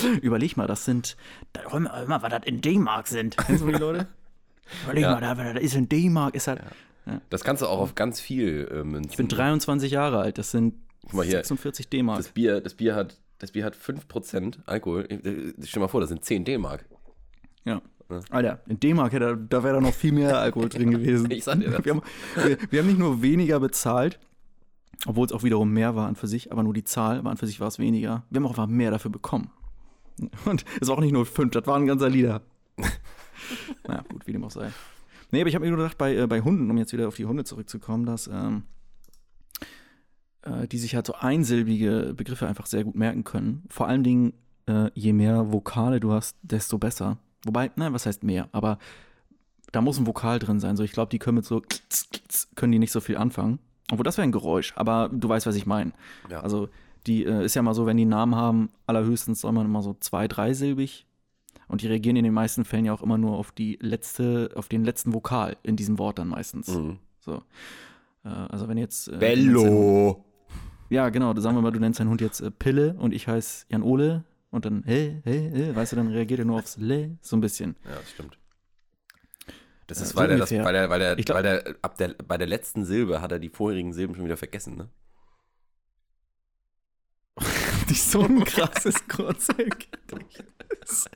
[0.21, 1.17] Überleg mal, das sind.
[1.53, 3.37] Da, hör mal, was das in D-Mark sind.
[3.45, 4.07] Kennst du die Leute?
[4.83, 5.11] Überleg Ja.
[5.19, 6.61] mal, da, das ist in D-Mark, ist halt.
[7.29, 9.11] Das kannst du auch auf ganz viel äh, münzen.
[9.11, 11.37] Ich bin 23 Jahre alt, das sind Guck mal hier.
[11.37, 12.17] 46 D-Mark.
[12.17, 15.05] Das Bier, das Bier hat, das Bier hat 5% Alkohol.
[15.09, 16.85] Äh, Stell dir mal vor, das sind 10 D-Mark.
[17.63, 17.81] Ja.
[18.29, 21.29] Alter, in D-Mark hätte, da wäre da noch viel mehr Alkohol drin gewesen.
[21.31, 21.83] Ich sag dir das.
[21.85, 22.01] Wir haben,
[22.35, 24.19] wir, wir haben nicht nur weniger bezahlt,
[25.05, 27.37] obwohl es auch wiederum mehr war an für sich, aber nur die Zahl war an
[27.37, 28.23] für sich war es weniger.
[28.29, 29.49] Wir haben auch einfach mehr dafür bekommen.
[30.45, 32.41] Und es war auch nicht nur fünf, das war ein ganzer Liter.
[33.87, 34.71] Na gut, wie dem auch sei.
[35.31, 37.15] Nee, aber ich habe mir nur gedacht, bei, äh, bei Hunden, um jetzt wieder auf
[37.15, 38.63] die Hunde zurückzukommen, dass ähm,
[40.43, 43.63] äh, die sich halt so einsilbige Begriffe einfach sehr gut merken können.
[43.69, 44.33] Vor allen Dingen,
[44.67, 47.17] äh, je mehr Vokale du hast, desto besser.
[47.45, 48.49] Wobei, nein, was heißt mehr?
[48.51, 48.79] Aber
[49.71, 50.77] da muss ein Vokal drin sein.
[50.77, 51.61] So, ich glaube, die können mit so
[52.55, 53.59] können die nicht so viel anfangen.
[53.91, 55.93] Obwohl, das wäre ein Geräusch, aber du weißt, was ich meine.
[56.29, 56.41] Ja.
[56.41, 56.69] Also,
[57.07, 59.95] die äh, ist ja mal so, wenn die Namen haben, allerhöchstens soll man immer so
[59.99, 61.05] zwei-, dreisilbig.
[61.69, 64.69] Und die reagieren in den meisten Fällen ja auch immer nur auf die letzte, auf
[64.69, 66.67] den letzten Vokal in diesem Wort dann meistens.
[66.69, 66.99] Mhm.
[67.19, 67.43] So.
[68.23, 69.09] Äh, also wenn jetzt.
[69.09, 70.23] Äh, Bello.
[70.89, 71.35] Ja, genau.
[71.39, 74.23] Sagen wir mal, du nennst deinen Hund jetzt äh, Pille und ich heiße Jan Ole
[74.49, 77.41] und dann, hey, hey, hey, weißt du, dann reagiert er nur aufs Le, so ein
[77.41, 77.75] bisschen.
[77.83, 78.37] Ja, das stimmt.
[79.87, 81.97] Das Ja, ist, so weil, er das, weil er, weil er, glaub- weil er ab
[81.97, 84.87] der, bei der letzten Silbe hat er die vorherigen Silben schon wieder vergessen, ne?
[87.87, 91.09] wirklich so ein krasses Kurzergedächtnis.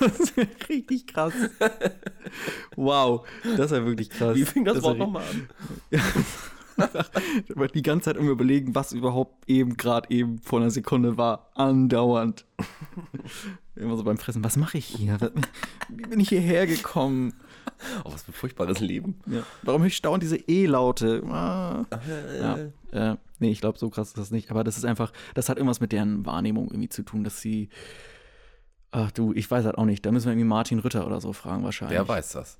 [0.00, 0.36] Das ist
[0.68, 1.32] richtig krass.
[2.74, 4.34] Wow, das ist ja wirklich krass.
[4.34, 5.48] Wie fing das, ist Wort ja nochmal an?
[7.46, 11.18] Ich war die ganze Zeit immer überlegen, was überhaupt eben gerade eben vor einer Sekunde
[11.18, 11.50] war.
[11.54, 12.46] Andauernd.
[13.76, 15.18] Immer so beim Fressen, was mache ich hier?
[15.90, 17.34] Wie bin ich hierher gekommen?
[18.02, 19.20] Oh, was für ein furchtbares Leben.
[19.26, 19.42] Ja.
[19.62, 21.22] Warum höre ich dauernd diese E-Laute?
[21.28, 21.84] Ah.
[22.92, 23.12] Ja.
[23.12, 24.50] Äh, nee, ich glaube, so krass ist das nicht.
[24.50, 27.68] Aber das ist einfach, das hat irgendwas mit deren Wahrnehmung irgendwie zu tun, dass sie.
[28.92, 30.04] Ach du, ich weiß halt auch nicht.
[30.04, 31.96] Da müssen wir irgendwie Martin Rütter oder so fragen wahrscheinlich.
[31.96, 32.58] Der weiß das.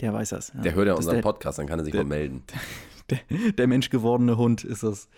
[0.00, 0.52] Der weiß das.
[0.54, 0.60] Ja.
[0.60, 2.42] Der hört ja Das unseren der, Podcast, dann kann er sich der- mal melden.
[3.10, 3.18] der,
[3.52, 5.08] der menschgewordene Hund ist das.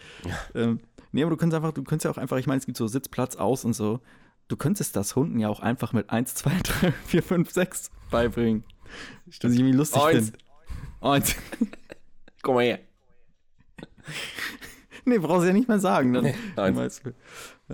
[0.55, 0.81] Ähm,
[1.11, 2.87] nee, aber du kannst einfach, du kannst ja auch einfach, ich meine, es gibt so
[2.87, 4.01] Sitzplatz aus und so.
[4.49, 8.65] Du könntest das Hunden ja auch einfach mit 1, 2, 3, 4, 5, 6 beibringen.
[9.27, 10.27] Was ich irgendwie lustig Eins.
[10.27, 10.39] finde.
[11.01, 11.35] Eins.
[12.43, 12.81] Komm mal her.
[15.05, 16.13] Nee, brauchst du ja nicht mehr sagen.
[16.13, 16.77] Dann, Nee, dann eins.
[16.77, 17.11] weißt du.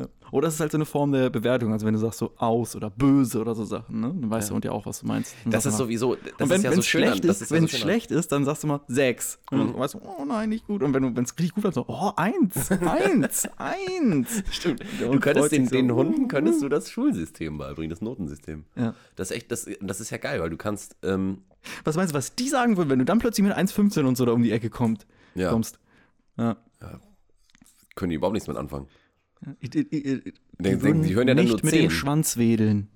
[0.01, 0.07] Ja.
[0.31, 1.73] Oder es ist halt so eine Form der Bewertung.
[1.73, 4.15] Also wenn du sagst so aus oder böse oder so Sachen, ne?
[4.19, 5.35] dann weißt der Hund ja auch, was du meinst.
[5.45, 7.03] Dann Das ist du mal- sowieso, das und wenn ist ja es so schön.
[7.05, 8.81] an- schlecht das ist, ja wenn so es an- schlecht ist, dann sagst du mal
[8.89, 9.39] sechs.
[9.51, 10.83] Und dann weißt du, oh nein, nicht gut.
[10.83, 14.43] Und wenn es richtig gut war, so, oh, eins, eins, eins.
[14.51, 14.83] Stimmt.
[15.01, 15.71] Der Du könntest den, so.
[15.73, 18.65] den Hunden könntest du das Schulsystem beibringen, das Notensystem.
[18.77, 18.95] Ja.
[19.17, 21.43] Das ist echt, das, das ist ja geil, weil du kannst, ähm,
[21.85, 24.25] Was meinst du, was die sagen würden, wenn du dann plötzlich mit 1,15 und so
[24.25, 25.79] da um die Ecke kommt, ja, kommst?
[26.39, 26.57] Ja.
[27.97, 28.87] können die überhaupt nichts mit anfangen.
[29.61, 31.83] Ich, ich, ich, die, Die- die hören ja dann nicht nur mit zehn.
[31.83, 32.89] dem Schwanz wedeln.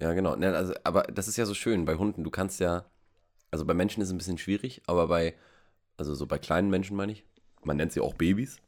[0.00, 0.36] Ja, genau.
[0.36, 2.22] Ne, also, aber das ist ja so schön bei Hunden.
[2.22, 2.84] Du kannst ja,
[3.50, 5.34] also bei Menschen ist es ein bisschen schwierig, aber bei,
[5.96, 7.24] also so bei kleinen Menschen meine ich,
[7.64, 8.58] man nennt sie auch Babys.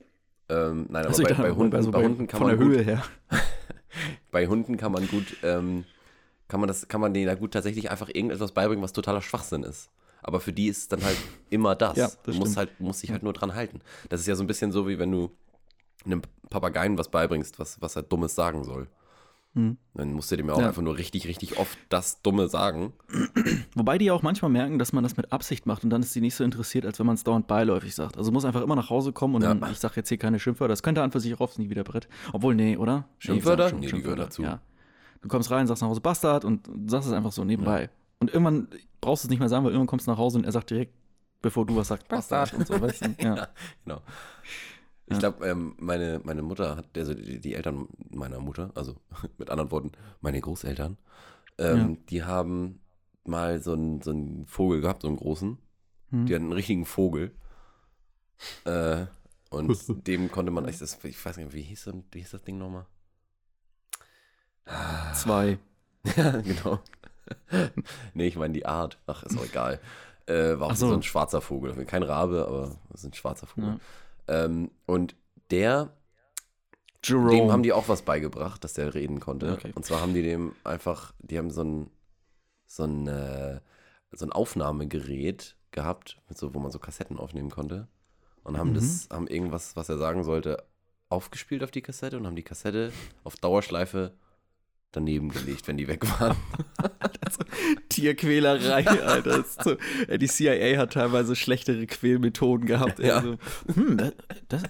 [0.48, 2.76] Ähm, nein, aber Also bei, bei, Hunden, also bei Hunden kann von man der gut,
[2.76, 3.04] Höhe her.
[4.32, 5.84] bei Hunden kann man gut, ähm,
[6.48, 9.62] kann man das, kann man denen da gut tatsächlich einfach irgendetwas beibringen, was totaler Schwachsinn
[9.62, 9.90] ist.
[10.22, 11.16] Aber für die ist es dann halt
[11.50, 11.96] immer das.
[11.96, 12.56] Ja, das du musst stimmt.
[12.56, 13.80] halt, musst dich halt nur dran halten.
[14.08, 15.30] Das ist ja so ein bisschen so, wie wenn du
[16.04, 18.88] einem Papageien was beibringst, was, was er Dummes sagen soll.
[19.54, 19.78] Hm.
[19.94, 20.68] Dann musst du dem ja auch Ja.
[20.68, 22.92] einfach nur richtig, richtig oft das Dumme sagen.
[23.74, 26.12] Wobei die ja auch manchmal merken, dass man das mit Absicht macht und dann ist
[26.12, 28.16] sie nicht so interessiert, als wenn man es dauernd beiläufig sagt.
[28.16, 29.52] Also muss einfach immer nach Hause kommen und Ja.
[29.54, 31.68] dann, ich sage jetzt hier keine Schimpfwörter, das könnte an für sich auch oft nie
[31.68, 32.08] wieder Brett.
[32.32, 33.08] Obwohl, nee, oder?
[33.18, 33.64] Schimpfwörter?
[33.64, 34.42] Nee, schon Nee, die gehören dazu.
[34.42, 34.60] Ja.
[35.20, 37.90] Du kommst rein, sagst nach Hause Bastard und sagst es einfach so nebenbei.
[38.20, 38.68] Und irgendwann
[39.00, 40.70] brauchst du es nicht mehr sagen, weil irgendwann kommst du nach Hause und er sagt
[40.70, 40.94] direkt,
[41.42, 43.14] bevor du was sagst, Bastard und so, weißt du?
[43.18, 43.36] Ja.
[43.36, 43.48] Ja,
[43.84, 44.02] genau.
[45.06, 48.96] Ich glaube, ähm, meine, meine Mutter hat, also die, die Eltern meiner Mutter, also
[49.38, 50.98] mit anderen Worten, meine Großeltern,
[51.58, 52.80] ähm, die haben
[53.24, 55.58] mal so einen, so einen Vogel gehabt, so einen großen.
[56.10, 56.26] Hm.
[56.26, 57.34] Die hatten einen richtigen Vogel.
[58.64, 59.06] Äh,
[59.50, 62.44] und dem konnte man, ich, das, ich weiß nicht, wie hieß, das, wie hieß das
[62.44, 62.86] Ding nochmal?
[65.14, 65.58] Zwei.
[66.16, 66.80] Ja, genau.
[68.14, 68.98] nee, ich meine die Art.
[69.06, 69.80] Ach, ist auch egal.
[70.26, 70.88] Äh, war auch so.
[70.88, 71.84] so ein schwarzer Vogel.
[71.84, 73.80] Kein Rabe, aber es ist ein schwarzer Vogel.
[74.28, 74.44] Ja.
[74.44, 75.16] Ähm, und
[75.50, 75.90] der,
[77.02, 77.30] Jerome.
[77.30, 79.52] dem haben die auch was beigebracht, dass der reden konnte.
[79.52, 79.72] Okay.
[79.74, 81.90] Und zwar haben die dem einfach, die haben so ein,
[82.66, 83.60] so ein, äh,
[84.12, 87.88] so ein Aufnahmegerät gehabt, so, wo man so Kassetten aufnehmen konnte.
[88.42, 88.74] Und haben Mhm.
[88.74, 90.64] das, haben irgendwas, was er sagen sollte,
[91.08, 92.92] aufgespielt auf die Kassette und haben die Kassette
[93.24, 94.12] auf Dauerschleife
[94.92, 96.36] daneben gelegt, wenn die weg waren.
[97.88, 99.44] Tierquälerei, Alter.
[99.44, 99.76] So,
[100.08, 102.98] äh, die CIA hat teilweise schlechtere Quälmethoden gehabt.
[103.00, 103.08] ey.
[103.08, 103.16] Ja.
[103.16, 103.36] Also,
[103.74, 104.12] hm, das,
[104.48, 104.62] das,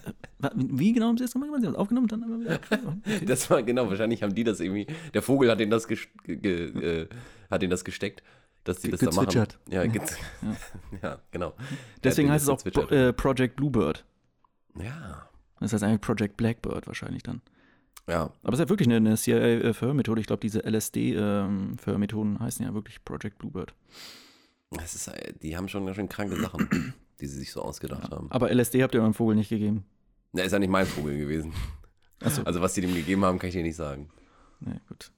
[0.54, 1.48] wie genau haben sie das gemacht?
[1.60, 2.60] Sie haben es aufgenommen und dann immer wieder.
[2.70, 3.24] Okay.
[3.26, 4.86] Das war genau, wahrscheinlich haben die das irgendwie.
[5.14, 7.08] Der Vogel hat denen das, ge, ge, äh,
[7.50, 8.22] hat denen das gesteckt,
[8.64, 9.46] dass die das da machen.
[9.68, 9.92] Ja, Ja.
[11.02, 11.18] ja.
[11.30, 11.54] genau.
[12.04, 14.04] Deswegen heißt es auch Pro, äh, Project Bluebird.
[14.80, 15.28] Ja.
[15.60, 17.42] Das heißt eigentlich Project Blackbird wahrscheinlich dann.
[18.10, 18.32] Ja.
[18.42, 20.20] Aber es ist ja wirklich eine, eine CIA-Förmethode.
[20.20, 23.72] Ich glaube, diese LSD-Förmethoden heißen ja wirklich Project Bluebird.
[24.70, 28.10] Das ist, äh, die haben schon ganz schön kranke Sachen, die sie sich so ausgedacht
[28.10, 28.26] haben.
[28.30, 29.84] Aber LSD habt ihr eurem Vogel nicht gegeben.
[30.32, 31.52] Na, ist ja nicht mein Vogel gewesen.
[32.20, 32.42] Achso.
[32.42, 34.10] Also, was sie dem gegeben haben, kann ich dir nicht sagen.
[34.60, 35.12] Nee, gut.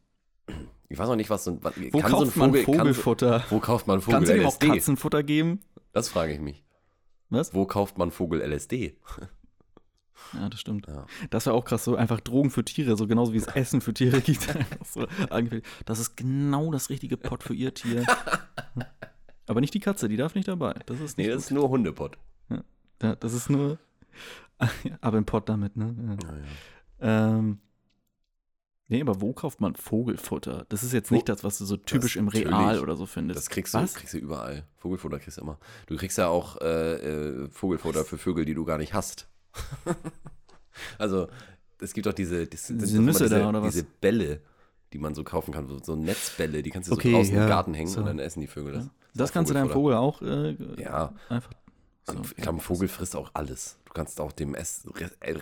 [0.88, 1.64] Ich weiß auch nicht, was so ein.
[1.64, 3.44] Was, Wo kann kauft so ein Vogel, man kann so, Vogelfutter?
[3.48, 4.66] Wo kauft man Vogel Kannst du ihm auch LSD?
[4.68, 5.60] Katzenfutter geben?
[5.92, 6.62] Das frage ich mich.
[7.30, 7.54] Was?
[7.54, 8.96] Wo kauft man Vogel LSD?
[10.32, 10.86] Ja, das stimmt.
[10.86, 11.06] Ja.
[11.30, 13.94] Das wäre auch krass, so einfach Drogen für Tiere, so genauso wie es Essen für
[13.94, 14.46] Tiere gibt.
[14.84, 15.06] So
[15.84, 18.04] das ist genau das richtige Pot für ihr Tier.
[19.46, 20.74] Aber nicht die Katze, die darf nicht dabei.
[20.86, 22.16] Das ist Nee, das ist nur Hundepott.
[22.48, 22.64] gut.
[23.02, 23.78] Ja, das ist nur.
[25.00, 25.94] Aber ein Pot damit, ne?
[26.22, 26.34] Ja.
[27.08, 27.38] Ja.
[27.38, 27.58] Ähm,
[28.86, 30.66] nee, aber wo kauft man Vogelfutter?
[30.68, 32.28] Das ist jetzt nicht das, was du so typisch im.
[32.28, 33.38] Real oder so findest.
[33.38, 33.94] Das kriegst Was?
[33.94, 34.64] du, kriegst du überall.
[34.76, 35.58] Vogelfutter kriegst du immer.
[35.86, 36.94] Du kriegst ja auch äh,
[37.44, 39.26] äh, Vogelfutter für Vögel, die du gar nicht hast.
[40.98, 41.28] also,
[41.80, 43.72] es gibt auch diese, das Diese doch Nüsse diese, da, oder was?
[43.72, 44.40] diese Bälle,
[44.92, 47.42] die man so kaufen kann, so, so Netzbälle, die kannst du so Okay, draußen ja,
[47.44, 48.00] im Garten hängen so.
[48.00, 48.90] und dann essen die Vögel das.
[49.14, 49.70] Das ist kannst du deinem.
[49.70, 51.50] Vogel auch äh, Ja, einfach.
[52.08, 53.78] und So, ich glaube, ein Vogel frisst auch alles.
[53.84, 54.86] Du kannst auch dem Ess,
[55.20, 55.34] äh,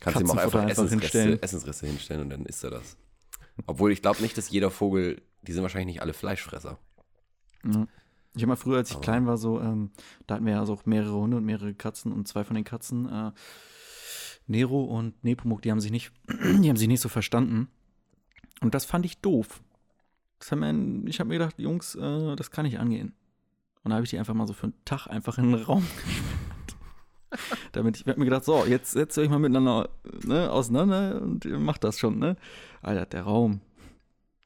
[0.00, 1.42] kannst ihm auch einfach, Essensreste, hinstellen.
[1.42, 2.96] Essensreste hinstellen und dann isst er das.
[3.66, 6.78] Obwohl ich glaube nicht, dass jeder Vogel, die sind wahrscheinlich nicht alle Fleischfresser.
[7.64, 7.86] Ja.
[8.36, 9.90] Ich habe mal früher, als ich Aber- klein war, so, ähm,
[10.26, 12.64] da hatten wir ja also auch mehrere Hunde und mehrere Katzen und zwei von den
[12.64, 13.32] Katzen, äh,
[14.46, 17.68] Nero und Nepomuk, die haben sich nicht, die haben sich nicht so verstanden.
[18.60, 19.60] Und das fand ich doof.
[20.48, 23.14] Wir, ich habe mir gedacht, Jungs, äh, das kann nicht angehen.
[23.82, 25.82] Und da habe ich die einfach mal so für einen Tag einfach in den Raum
[25.96, 26.76] gesperrt.
[27.72, 29.88] Damit ich, ich habe mir gedacht, so, jetzt setzt ihr euch mal miteinander
[30.24, 32.36] ne, auseinander und ihr macht das schon, ne?
[32.82, 33.60] Alter, der Raum,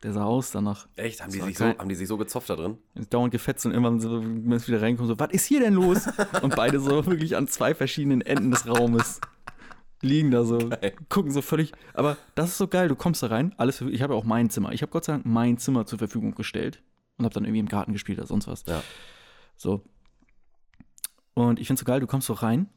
[0.03, 0.89] der sah aus danach.
[0.97, 1.23] Echt?
[1.23, 2.79] Haben die, sich so, haben die sich so gezopft da drin?
[3.11, 6.07] dauernd gefetzt und irgendwann so, wenn es wieder reinkommt, so, was ist hier denn los?
[6.43, 9.21] Und beide so wirklich an zwei verschiedenen Enden des Raumes
[10.03, 10.95] liegen da so, Geil.
[11.11, 11.73] gucken so völlig.
[11.93, 14.49] Aber das ist so geil, du kommst da rein, alles ich habe ja auch mein
[14.49, 14.73] Zimmer.
[14.73, 16.83] Ich habe Gott sei Dank mein Zimmer zur Verfügung gestellt
[17.19, 18.65] und habe dann irgendwie im Garten gespielt oder sonst was.
[18.67, 18.83] Ja.
[19.57, 19.83] So.
[21.35, 22.69] Und ich finde so geil, du kommst so rein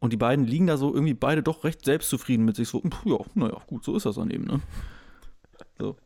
[0.00, 3.18] und die beiden liegen da so irgendwie beide doch recht selbstzufrieden mit sich so, ja,
[3.34, 4.60] naja, gut, so ist das dann eben, ne?
[5.78, 5.96] So.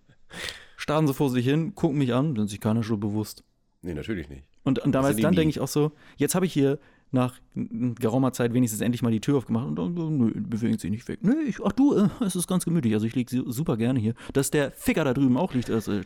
[0.90, 3.44] Starren so vor sich hin, gucken mich an, sind sich keiner schon bewusst.
[3.83, 4.42] Nee, natürlich nicht.
[4.64, 6.79] Und, und damals, dann denke ich auch so, jetzt habe ich hier
[7.12, 11.09] nach geraumer Zeit wenigstens endlich mal die Tür aufgemacht und dann, nö, bewegt sich nicht
[11.09, 11.20] weg.
[11.22, 12.92] Nö, ich, ach du, äh, es ist ganz gemütlich.
[12.94, 14.14] Also ich liege su- super gerne hier.
[14.33, 15.70] Dass der Ficker da drüben auch liegt.
[15.70, 16.00] Also,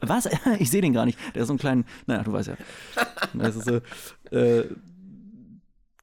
[0.00, 0.28] was?
[0.58, 1.18] Ich sehe den gar nicht.
[1.34, 2.56] Der ist so ein kleinen, naja, du weißt ja.
[3.34, 3.80] Das ist so,
[4.36, 4.64] äh,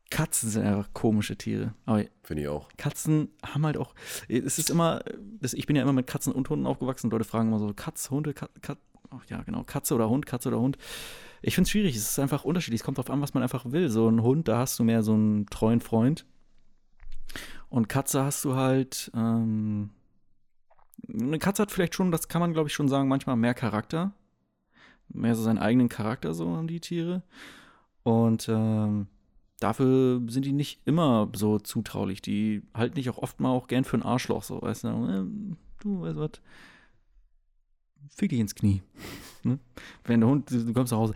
[0.10, 1.74] Katzen sind einfach komische Tiere.
[1.86, 2.70] Aber Finde ich auch.
[2.78, 3.93] Katzen haben halt auch,
[4.28, 5.02] es ist immer,
[5.41, 7.10] ich bin ja immer mit Katzen und Hunden aufgewachsen.
[7.10, 8.78] Leute fragen immer so, Katz, Hunde, Kat, Kat,
[9.10, 10.78] ach ja, genau, Katze oder Hund, Katze oder Hund.
[11.41, 12.82] Ich finde es schwierig, es ist einfach unterschiedlich.
[12.82, 13.89] Es kommt darauf an, was man einfach will.
[13.89, 16.26] So ein Hund, da hast du mehr so einen treuen Freund.
[17.70, 19.89] Und Katze hast du halt, ähm,
[21.10, 24.13] eine Katze hat vielleicht schon, das kann man glaube ich schon sagen, manchmal mehr Charakter.
[25.10, 27.24] Mehr so seinen eigenen Charakter, so haben die Tiere.
[28.04, 29.08] Und ähm,
[29.60, 32.22] dafür sind die nicht immer so zutraulich.
[32.22, 35.58] Die halten dich auch oft mal auch gern für ein Arschloch, so, weißt du, ähm,
[35.82, 36.32] du, weißt du was,
[38.15, 38.82] fick dich ins Knie.
[39.43, 39.60] ne?
[40.04, 41.13] Wenn der Hund, du kommst nach Hause,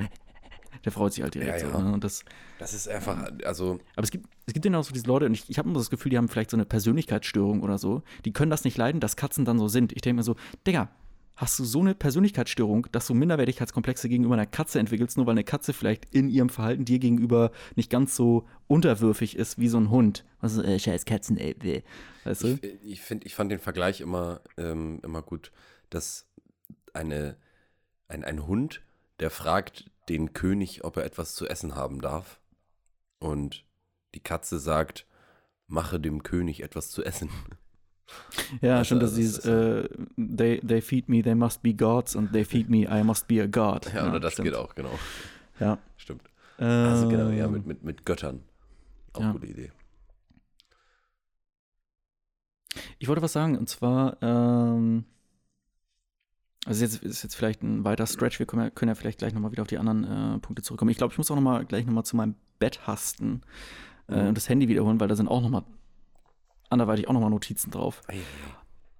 [0.83, 1.77] der freut sich halt direkt Ja, so.
[1.77, 1.83] ja.
[1.83, 1.93] Ne?
[1.93, 2.23] Und das,
[2.59, 5.33] Das ist einfach, also, aber es gibt, es gibt ja auch so diese Leute, und
[5.33, 8.01] ich, ich habe immer das Gefühl, die haben vielleicht so eine Persönlichkeitsstörung oder so.
[8.25, 9.91] Die können das nicht leiden, dass Katzen dann so sind.
[9.93, 10.89] Ich denke mir so, Digga,
[11.41, 15.43] hast du so eine Persönlichkeitsstörung, dass du Minderwertigkeitskomplexe gegenüber einer Katze entwickelst, nur weil eine
[15.43, 19.89] Katze vielleicht in ihrem Verhalten dir gegenüber nicht ganz so unterwürfig ist wie so ein
[19.89, 20.23] Hund.
[20.39, 21.81] Also, äh, scheiß Katzen, ey, weh.
[22.25, 22.59] Weißt du?
[22.61, 25.51] ich, ich, find, ich fand den Vergleich immer, ähm, immer gut,
[25.89, 26.27] dass
[26.93, 27.37] eine,
[28.07, 28.83] ein, ein Hund,
[29.19, 32.39] der fragt den König, ob er etwas zu essen haben darf.
[33.17, 33.65] Und
[34.13, 35.07] die Katze sagt,
[35.65, 37.31] mache dem König etwas zu essen.
[38.61, 42.15] Ja, Also, stimmt, dass das dieses, äh, they, they feed me, they must be gods
[42.15, 43.91] und they feed me, I must be a god.
[43.93, 44.47] Ja, oder das stimmt.
[44.47, 44.97] geht auch, genau.
[45.59, 45.77] Ja.
[45.97, 46.23] Stimmt.
[46.57, 48.43] Also genau, ja, mit, mit, mit Göttern.
[49.13, 49.31] Auch ja.
[49.31, 49.71] gute Idee.
[52.99, 55.03] Ich wollte was sagen, und zwar, ähm,
[56.65, 59.33] also jetzt ist jetzt vielleicht ein weiter Stretch, wir können ja, können ja vielleicht gleich
[59.33, 60.03] nochmal wieder auf die anderen
[60.35, 60.91] äh, Punkte zurückkommen.
[60.91, 63.41] Ich glaube, ich muss auch noch mal gleich nochmal zu meinem Bett hasten
[64.07, 64.27] äh, Mhm.
[64.29, 65.63] und das Handy wiederholen, weil da sind auch nochmal
[66.71, 68.01] anderweitig auch nochmal Notizen drauf.
[68.07, 68.19] Ei, ei,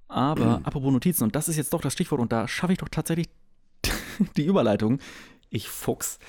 [0.07, 2.89] Aber apropos Notizen, und das ist jetzt doch das Stichwort, und da schaffe ich doch
[2.89, 3.29] tatsächlich
[4.37, 4.99] die Überleitung.
[5.49, 6.19] Ich Fuchs.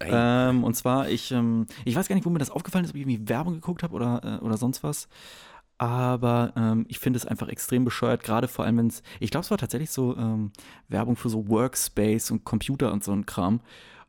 [0.00, 2.96] Ähm, und zwar, ich, ähm, ich weiß gar nicht, wo mir das aufgefallen ist, ob
[2.96, 5.08] ich irgendwie Werbung geguckt habe oder, äh, oder sonst was.
[5.78, 9.44] Aber ähm, ich finde es einfach extrem bescheuert, gerade vor allem, wenn es, ich glaube,
[9.44, 10.52] es war tatsächlich so ähm,
[10.88, 13.60] Werbung für so Workspace und Computer und so ein Kram.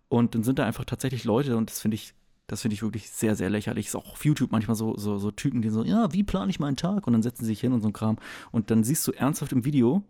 [0.08, 2.16] Und dann sind da einfach tatsächlich Leute und das finde ich,
[2.50, 3.88] das finde ich wirklich sehr, sehr lächerlich.
[3.88, 6.60] Ist auch auf YouTube manchmal so, so, so Typen, die so, ja, wie plane ich
[6.60, 7.06] meinen Tag?
[7.06, 8.18] Und dann setzen sie sich hin und so ein Kram.
[8.52, 10.04] Und dann siehst du ernsthaft im Video,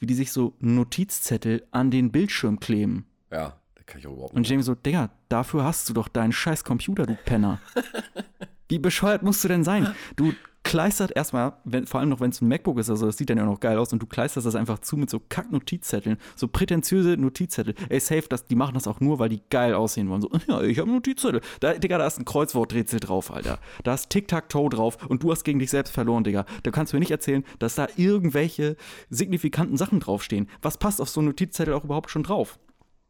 [0.00, 3.06] wie die sich so Notizzettel an den Bildschirm kleben.
[3.30, 5.92] ja, da kann ich auch überhaupt Und ich denke mir so, Digga, dafür hast du
[5.92, 7.60] doch deinen scheiß Computer, du Penner.
[8.68, 9.94] Wie bescheuert musst du denn sein?
[10.16, 10.32] Du
[10.64, 13.38] kleisterst erstmal, wenn, vor allem noch wenn es ein MacBook ist, also das sieht dann
[13.38, 17.16] ja noch geil aus und du kleisterst das einfach zu mit so Kack-Notizzetteln, so prätentiöse
[17.16, 17.74] Notizzettel.
[17.88, 20.20] Ey, safe, das, die machen das auch nur, weil die geil aussehen wollen.
[20.20, 21.40] So, ja, ich habe einen Notizzettel.
[21.60, 23.58] Da, Digga, da ist ein Kreuzworträtsel drauf, Alter.
[23.84, 26.46] Da ist Tic-Tac-Toe drauf und du hast gegen dich selbst verloren, Digga.
[26.62, 28.76] Da kannst du mir nicht erzählen, dass da irgendwelche
[29.10, 30.48] signifikanten Sachen draufstehen.
[30.62, 32.58] Was passt auf so einen Notizzettel auch überhaupt schon drauf?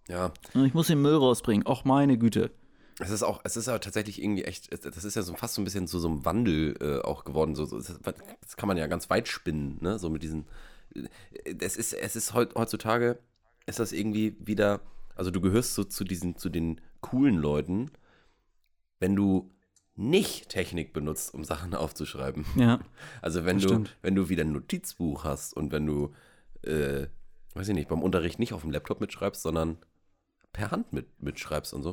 [0.08, 1.66] Ja, Ich muss den Müll rausbringen.
[1.66, 2.50] Och, meine Güte.
[2.98, 5.62] Es ist auch, es ist aber tatsächlich irgendwie echt, das ist ja so fast so
[5.62, 7.54] ein bisschen zu so einem Wandel äh, auch geworden.
[7.54, 9.98] So, so, das, kann man ja ganz weit spinnen, ne?
[9.98, 10.46] So mit diesen.
[10.94, 13.18] äh, Es ist, es ist heut, heutzutage,
[13.66, 14.80] ist das irgendwie wieder,
[15.14, 17.90] also du gehörst so zu diesen, zu den coolen Leuten,
[19.00, 19.50] wenn du
[19.94, 22.44] nicht Technik benutzt, um Sachen aufzuschreiben.
[22.56, 22.80] Ja.
[23.20, 23.96] Also wenn du, stimmt.
[24.02, 26.14] wenn du wieder ein Notizbuch hast und wenn du,
[26.62, 27.06] äh,
[27.54, 29.78] weiß ich nicht, beim Unterricht nicht auf dem Laptop mitschreibst, sondern
[30.52, 31.92] per Hand mit, mitschreibst und so.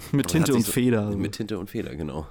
[0.12, 1.10] Mit Tinte und so- Feder.
[1.16, 2.26] Mit Tinte und Feder, genau.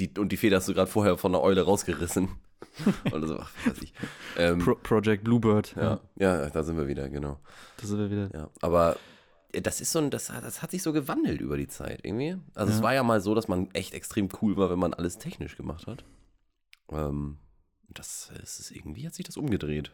[0.00, 2.28] Die, und die Feder hast du gerade vorher von der Eule rausgerissen.
[3.12, 3.92] Oder so, weiß ich.
[4.36, 5.74] Ähm, Pro Project Bluebird.
[5.76, 7.38] ja, ja, da sind wir wieder, genau.
[7.76, 8.30] Da sind wir wieder.
[8.34, 8.96] Ja, aber
[9.52, 12.36] äh, das ist so ein, das, das hat sich so gewandelt über die Zeit irgendwie.
[12.54, 12.84] Also es Ja.
[12.84, 15.86] war ja mal so, dass man echt extrem cool war, wenn man alles technisch gemacht
[15.86, 16.04] hat.
[16.90, 17.36] Ähm,
[17.88, 19.92] das es ist irgendwie hat sich das umgedreht.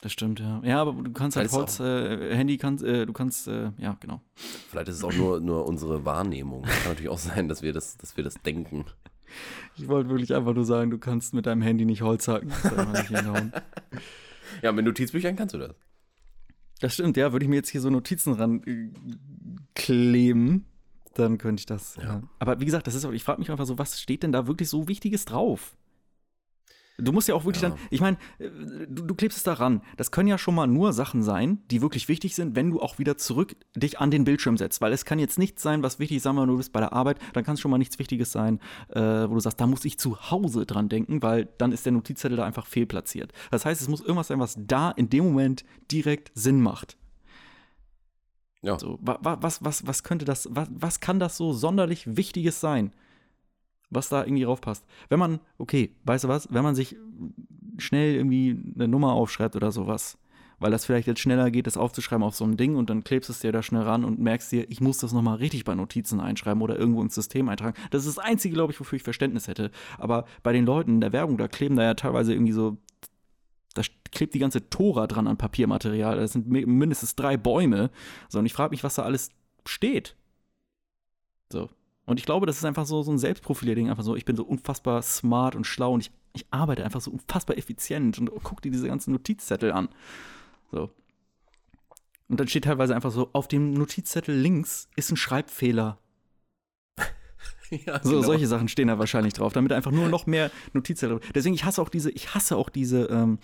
[0.00, 0.60] Das stimmt, ja.
[0.62, 4.20] Ja, aber du kannst halt Holz, äh, Handy kannst, äh, du kannst, äh, ja, genau.
[4.70, 6.62] Vielleicht ist es auch nur, nur unsere Wahrnehmung.
[6.62, 8.84] Kann natürlich auch sein, dass wir das, dass wir das denken.
[9.76, 12.50] Ich wollte wirklich einfach nur sagen, du kannst mit deinem Handy nicht Holz hacken.
[12.62, 13.52] Das.
[14.62, 15.74] Ja, mit Notizbüchern kannst du das.
[16.80, 17.32] das stimmt, ja.
[17.32, 18.90] Würde ich mir jetzt hier so Notizen ran äh,
[19.74, 20.64] kleben,
[21.14, 21.96] dann könnte ich das.
[21.96, 22.02] Ja.
[22.02, 22.22] Ja.
[22.38, 24.68] Aber wie gesagt, das ist ich frage mich einfach so, was steht denn da wirklich
[24.68, 25.76] so Wichtiges drauf?
[27.00, 27.70] Du musst ja auch wirklich Ja.
[27.70, 28.50] dann, ich meine, äh,
[28.88, 29.82] du, du klebst es daran.
[29.96, 32.98] Das können ja schon mal nur Sachen sein, die wirklich wichtig sind, wenn du auch
[32.98, 34.80] wieder zurück dich an den Bildschirm setzt.
[34.80, 36.92] Weil es kann jetzt nichts sein, was wichtig ist, sagen wir du bist bei der
[36.92, 38.58] Arbeit, dann kann es schon mal nichts Wichtiges sein,
[38.90, 41.92] äh, wo du sagst, da muss ich zu Hause dran denken, weil dann ist der
[41.92, 43.32] Notizzettel da einfach fehlplatziert.
[43.52, 46.96] Das heißt, es muss irgendwas sein, was da in dem Moment direkt Sinn macht.
[48.62, 48.78] Ja.
[48.78, 52.60] So, wa, wa, was, was, was könnte das, was, was kann das so sonderlich Wichtiges
[52.60, 52.92] sein,
[53.90, 54.84] was da irgendwie raufpasst?
[55.08, 56.96] Wenn man, okay, weißt du was, wenn man sich
[57.78, 60.18] schnell irgendwie eine Nummer aufschreibt oder sowas,
[60.60, 63.30] weil das vielleicht jetzt schneller geht, das aufzuschreiben auf so ein Ding und dann klebst
[63.30, 66.20] es dir da schnell ran und merkst dir, ich muss das nochmal richtig bei Notizen
[66.20, 67.80] einschreiben oder irgendwo ins System eintragen.
[67.90, 69.70] Das ist das Einzige, glaube ich, wofür ich Verständnis hätte.
[69.98, 72.76] Aber bei den Leuten in der Werbung, da kleben da ja teilweise irgendwie so
[73.74, 76.16] da klebt die ganze Tora dran an Papiermaterial.
[76.16, 77.90] Das sind mi- mindestens drei Bäume.
[78.28, 79.30] So, und ich frage mich, was da alles
[79.66, 80.16] steht.
[81.52, 81.70] So.
[82.08, 83.90] Und ich glaube, das ist einfach so, so ein Selbstprofilierding.
[83.90, 87.10] Einfach so, ich bin so unfassbar smart und schlau und ich, ich arbeite einfach so
[87.10, 89.90] unfassbar effizient und guck dir diese ganzen Notizzettel an.
[90.72, 90.90] So.
[92.28, 95.98] Und dann steht teilweise einfach so, auf dem Notizzettel links ist ein Schreibfehler.
[97.70, 98.22] ja, So, genau.
[98.22, 101.20] solche Sachen stehen da wahrscheinlich drauf, damit einfach nur noch mehr Notizzettel.
[101.34, 103.38] Deswegen, ich hasse auch diese, ich hasse auch diese, ähm,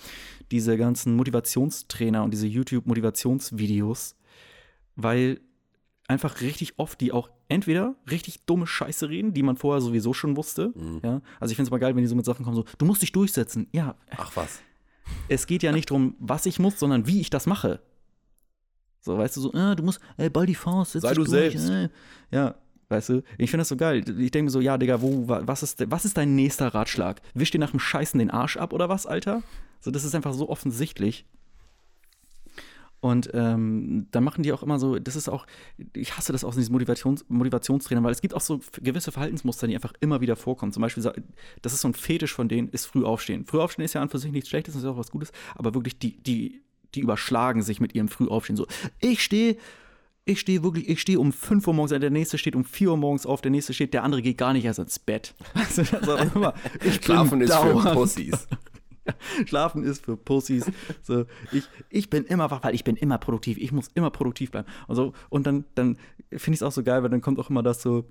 [0.50, 4.16] diese ganzen Motivationstrainer und diese YouTube-Motivationsvideos,
[4.96, 5.42] weil
[6.08, 10.36] einfach richtig oft die auch entweder richtig dumme Scheiße reden, die man vorher sowieso schon
[10.36, 10.72] wusste.
[10.74, 11.00] Mhm.
[11.02, 12.84] Ja, also ich finde es mal geil, wenn die so mit Sachen kommen, so, du
[12.84, 13.68] musst dich durchsetzen.
[13.72, 14.60] Ja, Ach was.
[15.28, 17.80] es geht ja nicht darum, was ich muss, sondern wie ich das mache.
[19.00, 21.24] So, weißt du, so, äh, du musst, ey, ball die Faust, setz Sei dich du
[21.24, 21.68] durch, selbst.
[21.68, 21.88] Äh.
[22.30, 22.54] Ja,
[22.88, 23.98] weißt du, ich finde das so geil.
[23.98, 27.20] Ich denke mir so, ja, Digga, wo, wa- was ist, was ist dein nächster Ratschlag?
[27.34, 29.42] Wisch dir nach dem Scheißen den Arsch ab oder was, Alter?
[29.80, 31.26] So, das ist einfach so offensichtlich.
[33.04, 35.44] Und ähm, dann machen die auch immer so, das ist auch,
[35.92, 39.66] ich hasse das auch in diesen Motivations Motivationstrainern, weil es gibt auch so gewisse Verhaltensmuster,
[39.66, 40.72] die einfach immer wieder vorkommen.
[40.72, 41.02] Zum Beispiel,
[41.60, 43.44] das ist so ein Fetisch von denen, ist früh aufstehen.
[43.44, 45.74] Früh aufstehen ist ja an für sich nichts Schlechtes, das ist auch was Gutes, aber
[45.74, 46.62] wirklich die, die,
[46.94, 48.56] die überschlagen sich mit ihrem Frühaufstehen.
[48.56, 48.66] So,
[49.02, 49.58] ich stehe,
[50.24, 52.96] ich stehe wirklich, ich stehe um 5 Uhr morgens, der nächste steht um 4 Uhr
[52.96, 55.34] morgens auf, der nächste steht, der andere geht gar nicht erst ins Bett.
[55.52, 58.48] Das ist immer, ich Schlafen ist für Pussys.
[59.46, 60.70] Schlafen ist für Pussys.
[61.02, 63.58] So, ich, ich bin immer wach, weil ich bin immer produktiv.
[63.58, 64.68] Ich muss immer produktiv bleiben.
[64.86, 65.96] Und, so, und dann, dann
[66.30, 68.04] finde ich es auch so geil, weil dann kommt auch immer das so,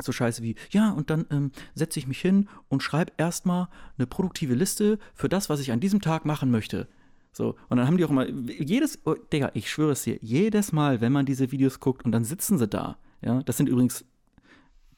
[0.00, 4.06] so scheiße wie, ja, und dann ähm, setze ich mich hin und schreibe erstmal eine
[4.06, 6.88] produktive Liste für das, was ich an diesem Tag machen möchte.
[7.32, 10.72] So, und dann haben die auch immer, jedes, oh, Digga, ich schwöre es dir, jedes
[10.72, 14.04] Mal, wenn man diese Videos guckt und dann sitzen sie da, ja, das sind übrigens,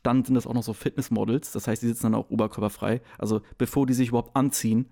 [0.02, 3.40] dann sind das auch noch so Fitnessmodels, das heißt, die sitzen dann auch oberkörperfrei, also
[3.56, 4.86] bevor die sich überhaupt anziehen,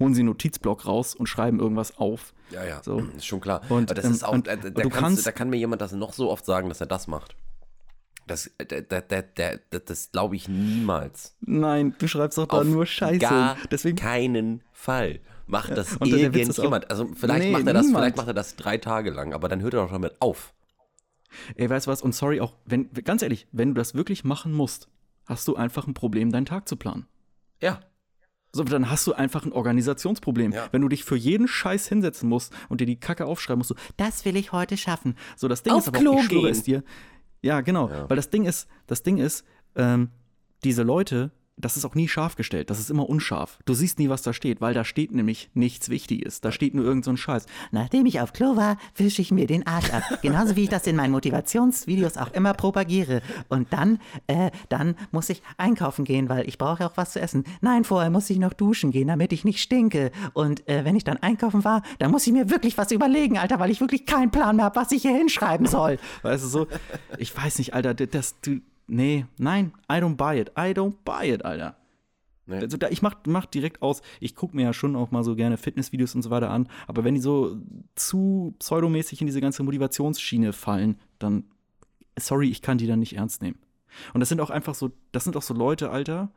[0.00, 2.32] holen sie einen Notizblock raus und schreiben irgendwas auf.
[2.50, 2.98] Ja, ja, So.
[3.16, 3.60] ist schon klar.
[3.68, 5.58] Und, Aber das ähm, ist auch, und- da, und da, du kannst, da kann mir
[5.58, 7.36] jemand das noch so oft sagen, dass er das macht.
[8.26, 11.36] Das, da, da, da, da, das, das glaube ich niemals.
[11.40, 13.18] Nein, du schreibst doch da Auf nur Scheiße.
[13.18, 15.20] Gar Deswegen, keinen Fall.
[15.46, 16.88] Macht das auch- irgendjemand.
[16.90, 18.02] Also vielleicht Nee, macht er das, niemand.
[18.04, 20.54] vielleicht macht er das drei Tage lang, aber dann hört er doch damit auf.
[21.56, 22.02] ey, weißt du was?
[22.02, 24.88] Und sorry auch, wenn, ganz ehrlich, wenn du das wirklich machen musst,
[25.26, 27.06] hast du einfach ein Problem, deinen Tag zu planen.
[27.60, 27.80] Ja.
[28.52, 30.52] So, dann hast du einfach ein Organisationsproblem.
[30.52, 30.68] Ja.
[30.72, 33.76] Wenn du dich für jeden Scheiß hinsetzen musst und dir die Kacke aufschreiben musst, so,
[33.96, 35.16] das will ich heute schaffen.
[35.36, 36.82] So, das Ding Auf ist aber Klo auch, ich schwöre es dir.
[37.42, 37.88] Ja, genau.
[37.88, 38.10] Ja.
[38.10, 39.44] Weil das Ding ist, das Ding ist,
[39.76, 40.10] ähm,
[40.64, 41.30] diese Leute,
[41.60, 42.70] das ist auch nie scharf gestellt.
[42.70, 43.58] Das ist immer unscharf.
[43.64, 46.40] Du siehst nie, was da steht, weil da steht nämlich nichts Wichtiges.
[46.40, 47.46] Da steht nur irgend so ein Scheiß.
[47.70, 50.02] Nachdem ich auf Klo war, wische ich mir den Arsch ab.
[50.22, 53.22] Genauso wie ich das in meinen Motivationsvideos auch immer propagiere.
[53.48, 57.20] Und dann, äh, dann muss ich einkaufen gehen, weil ich brauche ja auch was zu
[57.20, 57.44] essen.
[57.60, 60.10] Nein, vorher muss ich noch duschen gehen, damit ich nicht stinke.
[60.32, 63.58] Und äh, wenn ich dann einkaufen war, dann muss ich mir wirklich was überlegen, Alter,
[63.60, 65.98] weil ich wirklich keinen Plan mehr habe, was ich hier hinschreiben soll.
[66.22, 66.66] Weißt du so,
[67.18, 68.60] ich weiß nicht, Alter, das, du,
[68.90, 71.76] nee, nein, I don't buy it, I don't buy it, Alter.
[72.46, 72.58] Nee.
[72.58, 75.36] Also da, ich mach, mach direkt aus, ich gucke mir ja schon auch mal so
[75.36, 77.56] gerne Fitnessvideos und so weiter an, aber wenn die so
[77.94, 81.44] zu pseudomäßig in diese ganze Motivationsschiene fallen, dann,
[82.18, 83.58] sorry, ich kann die dann nicht ernst nehmen.
[84.14, 86.32] Und das sind auch einfach so, das sind auch so Leute, Alter,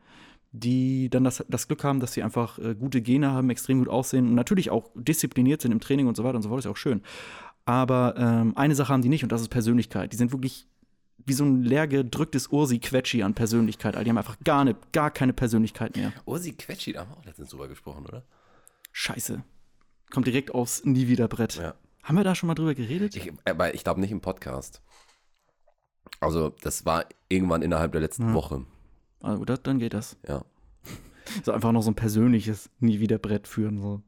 [0.51, 3.89] die dann das, das Glück haben, dass sie einfach äh, gute Gene haben, extrem gut
[3.89, 6.65] aussehen und natürlich auch diszipliniert sind im Training und so weiter und so fort, ist
[6.65, 7.01] ja auch schön.
[7.65, 10.13] Aber ähm, eine Sache haben die nicht und das ist Persönlichkeit.
[10.13, 10.67] Die sind wirklich
[11.25, 13.95] wie so ein leer gedrücktes Ursi-Quetschi an Persönlichkeit.
[13.95, 16.11] Die haben einfach gar, ne, gar keine Persönlichkeit mehr.
[16.25, 18.23] Ursi Quetschi, da haben wir auch letztens drüber gesprochen, oder?
[18.91, 19.43] Scheiße.
[20.11, 21.55] Kommt direkt aufs Nie wieder Brett.
[21.55, 21.75] Ja.
[22.03, 23.15] Haben wir da schon mal drüber geredet?
[23.15, 24.81] Ich, aber ich glaube nicht im Podcast.
[26.19, 28.65] Also, das war irgendwann innerhalb der letzten Woche.
[29.21, 30.17] Also, das, dann geht das.
[30.27, 30.45] Ja.
[31.43, 33.79] So einfach noch so ein persönliches Nie wieder Brett führen.
[33.79, 34.03] So.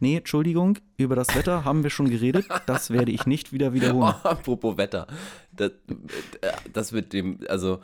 [0.00, 2.46] Nee, Entschuldigung, über das Wetter haben wir schon geredet.
[2.66, 4.14] Das werde ich nicht wieder Oh, wiederholen.
[4.22, 5.06] apropos Wetter.
[5.52, 5.72] Das,
[6.72, 7.80] das mit dem, also,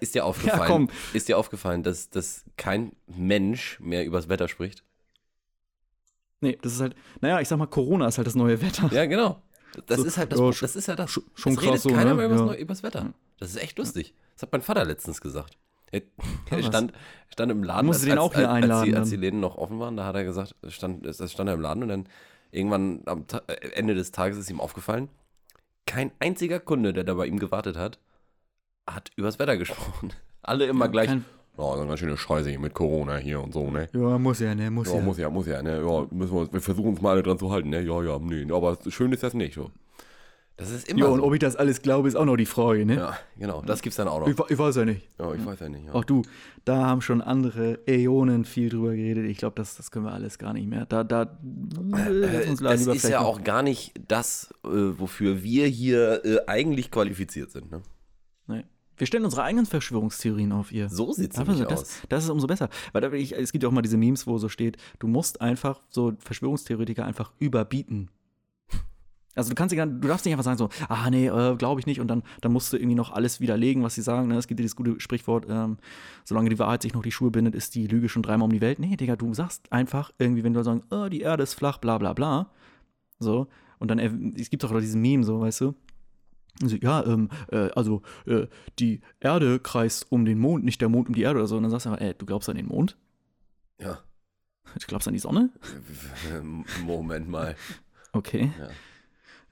[0.00, 0.88] ist dir aufgefallen, komm.
[1.12, 4.84] ist dir aufgefallen, dass, dass kein Mensch mehr übers Wetter spricht?
[6.40, 8.90] Nee, das ist halt, naja, ich sag mal, Corona ist halt das neue Wetter.
[8.92, 9.40] Ja, genau.
[9.86, 11.10] Das So, ist halt das, ja, das ist ja das.
[11.12, 12.14] schon Es krass redet so, keiner ne?
[12.16, 12.46] mehr übers, Ja.
[12.46, 13.14] Neu- übers Wetter.
[13.38, 14.12] Das ist echt lustig.
[14.34, 15.56] Das hat mein Vater letztens gesagt.
[15.92, 16.00] Er,
[16.50, 16.92] er stand,
[17.28, 19.16] stand im Laden, du den auch hier als, als, einladen die, als die.
[19.16, 21.88] Läden noch offen waren, da hat er gesagt, es stand, stand er im Laden und
[21.90, 22.06] dann
[22.50, 25.08] irgendwann am Ta äh, Ende des Tages ist ihm aufgefallen,
[25.86, 27.98] kein einziger Kunde, der da bei ihm gewartet hat,
[28.88, 30.12] hat übers Wetter gesprochen.
[30.42, 31.24] Alle immer gleich, kein-
[31.56, 33.88] oh, so eine schöne Scheiße hier mit Corona hier und so, ne?
[33.92, 35.82] Ja, muss ja, ne, muss Ja, muss ja, muss ja, ne?
[35.84, 37.80] Ja, müssen wir, wir versuchen uns mal alle dran zu halten, ne?
[37.82, 39.70] Ja, ja, nee, aber schön ist das nicht so.
[40.56, 41.24] Das ist immer Ja, und so.
[41.24, 42.96] ob ich das alles glaube, ist auch noch die Frage, ne?
[42.96, 44.28] Ja, genau, das gibt's dann auch noch.
[44.28, 45.08] Ich, ich weiß ja nicht.
[45.18, 45.86] Ja, ich weiß ja nicht.
[45.86, 45.94] Ja.
[45.94, 46.22] Auch du,
[46.64, 49.24] da haben schon andere Äonen viel drüber geredet.
[49.26, 50.84] Ich glaube, das, das können wir alles gar nicht mehr.
[50.86, 55.66] Da, da, äh, uns das lieber ist ja auch gar nicht das, äh, wofür wir
[55.66, 57.70] hier äh, eigentlich qualifiziert sind.
[57.72, 57.80] Ne?
[58.46, 58.64] Nee.
[58.98, 60.88] Wir stellen unsere eigenen Verschwörungstheorien auf, ihr.
[60.90, 62.02] So sieht's Einfach so, nämlich das, aus.
[62.10, 62.68] das ist umso besser.
[62.92, 65.40] Weil da, ich, es gibt ja auch mal diese Memes, wo so steht, du musst
[65.40, 68.10] einfach so Verschwörungstheoretiker einfach überbieten.
[69.34, 69.76] Also du kannst du
[70.08, 72.72] darfst nicht einfach sagen so, ah nee, äh, glaube ich nicht und dann, dann musst
[72.72, 74.28] du irgendwie noch alles widerlegen, was sie sagen.
[74.28, 74.36] Ne?
[74.36, 75.78] Es gibt ja dieses gute Sprichwort, ähm,
[76.24, 78.60] solange die Wahrheit sich noch die Schuhe bindet, ist die Lüge schon dreimal um die
[78.60, 78.78] Welt.
[78.78, 81.96] Nee, Digga, du sagst einfach irgendwie, wenn du sagst, oh, die Erde ist flach, bla
[81.98, 82.50] bla bla.
[83.20, 85.74] So, und dann, erw- es gibt doch diesen Meme so, weißt du,
[86.62, 88.46] so, ja, ähm, äh, also äh,
[88.78, 91.56] die Erde kreist um den Mond, nicht der Mond um die Erde oder so.
[91.56, 92.98] Und dann sagst du einfach, ey, du glaubst an den Mond?
[93.80, 94.00] Ja.
[94.74, 95.50] Du glaubst an die Sonne?
[96.84, 97.56] Moment mal.
[98.12, 98.50] Okay.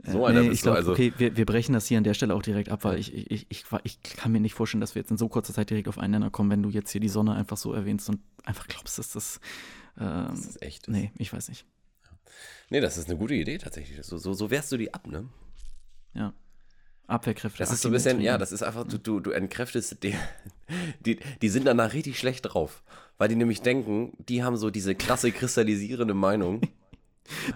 [0.04, 0.92] So Äh, einer nee, ich glaube, also.
[0.92, 3.46] okay, wir, wir brechen das hier an der Stelle auch direkt ab, weil ich, ich,
[3.48, 5.98] ich, ich, kann mir nicht vorstellen, dass wir jetzt in so kurzer Zeit direkt auf
[5.98, 8.98] einen Nenner kommen, wenn du jetzt hier die Sonne einfach so erwähnst und einfach glaubst,
[8.98, 9.40] dass das.
[9.98, 10.88] Ähm, Das ist echt.
[10.88, 11.66] nee, ich weiß nicht.
[12.70, 14.04] Nee, das ist eine gute Idee tatsächlich.
[14.06, 15.28] So, so, so wehrst du die ab, ne?
[16.14, 16.32] Ja.
[17.08, 17.58] Abwehrkräfte.
[17.58, 20.14] Das ist so ein bisschen, ja, das ist einfach, du, du, du entkräftest die,
[21.04, 22.82] die, die sind danach richtig schlecht drauf.
[23.18, 26.62] Weil die nämlich denken, die haben so diese klasse kristallisierende Meinung.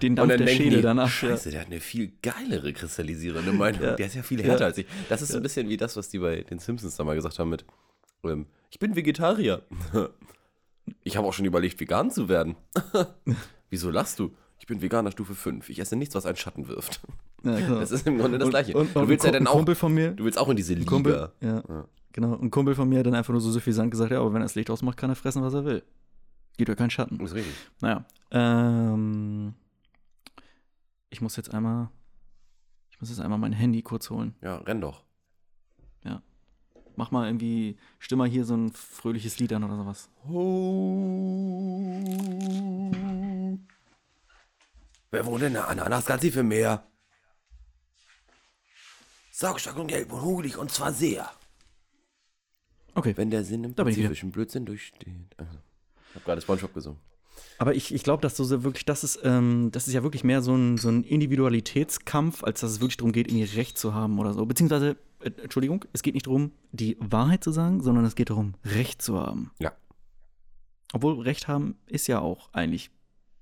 [0.01, 1.09] Den Und Dampf dann der Schädel die, danach.
[1.09, 3.81] Scheiße, der hat eine viel geilere kristallisierende Meinung.
[3.81, 3.95] Ja.
[3.95, 4.65] Der ist ja viel härter Ja.
[4.67, 4.85] als ich.
[5.09, 7.39] Das ist so ein bisschen wie das, was die bei den Simpsons da mal gesagt
[7.39, 7.65] haben mit,
[8.23, 9.61] ähm, ich bin Vegetarier.
[11.03, 12.55] Ich habe auch schon überlegt, vegan zu werden.
[13.71, 14.35] Wieso lachst du?
[14.59, 15.67] Ich bin Veganer Stufe 5.
[15.69, 17.01] Ich esse nichts, was einen Schatten wirft.
[17.43, 17.79] Ja, genau.
[17.79, 18.77] Das ist im Grunde das Gleiche.
[18.77, 20.75] und- du und willst ja dann auch, Kumpel von mir, du willst auch in diese
[20.75, 20.87] Liga.
[20.89, 21.85] Kumpel, ja, Ja.
[22.13, 22.35] genau.
[22.39, 24.45] Ein Kumpel von mir hat dann einfach nur so suffisant gesagt, ja, aber wenn er
[24.45, 25.81] das Licht ausmacht, kann er fressen, was er will.
[26.57, 27.19] Gibt ja keinen Schatten.
[27.19, 27.53] Ist richtig.
[27.81, 28.05] Naja.
[28.31, 29.53] Ähm,
[31.09, 31.89] ich muss jetzt einmal,
[32.89, 34.35] ich muss jetzt einmal mein Handy kurz holen.
[34.41, 35.05] Ja, renn doch.
[36.97, 40.09] Mach mal irgendwie, stimm mal hier so ein fröhliches Lied an oder sowas.
[45.11, 46.87] Wer wohnt in der Ananas ganz für mehr?
[49.31, 51.29] Saugstark und gelb und hugelig und zwar sehr.
[52.93, 53.15] Okay.
[53.17, 54.07] Wenn der Sinn im Da bin ich wieder.
[54.07, 55.35] pazifischen Blödsinn durchsteht.
[55.37, 55.57] Also,
[56.15, 56.99] ich habe gerade Spongebob gesungen.
[57.57, 60.23] Aber ich, ich glaube, dass du so wirklich, das ist, ähm, das ist ja wirklich
[60.23, 63.93] mehr so ein, so ein Individualitätskampf, als dass es wirklich darum geht, irgendwie Recht zu
[63.93, 64.45] haben oder so.
[64.45, 68.55] Beziehungsweise, äh, Entschuldigung, es geht nicht darum, die Wahrheit zu sagen, sondern es geht darum,
[68.63, 69.51] Recht zu haben.
[69.59, 69.73] Ja.
[70.93, 72.91] Obwohl Recht haben ist ja auch eigentlich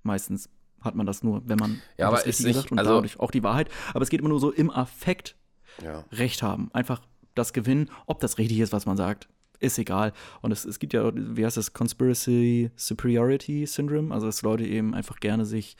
[0.03, 0.49] meistens
[0.81, 3.19] hat man das nur, wenn man Ja, aber das ist nicht- sagt und also- dadurch
[3.19, 3.69] auch die Wahrheit.
[3.93, 5.35] Aber es geht immer nur so im Affekt
[5.83, 6.03] Ja.
[6.11, 6.69] Recht haben.
[6.73, 7.01] Einfach
[7.35, 9.27] das Gewinnen, ob das richtig ist, was man sagt,
[9.63, 10.13] ist egal.
[10.41, 14.93] Und es, es gibt ja, wie heißt das, Conspiracy Superiority Syndrome, also dass Leute eben
[14.93, 15.75] einfach gerne sich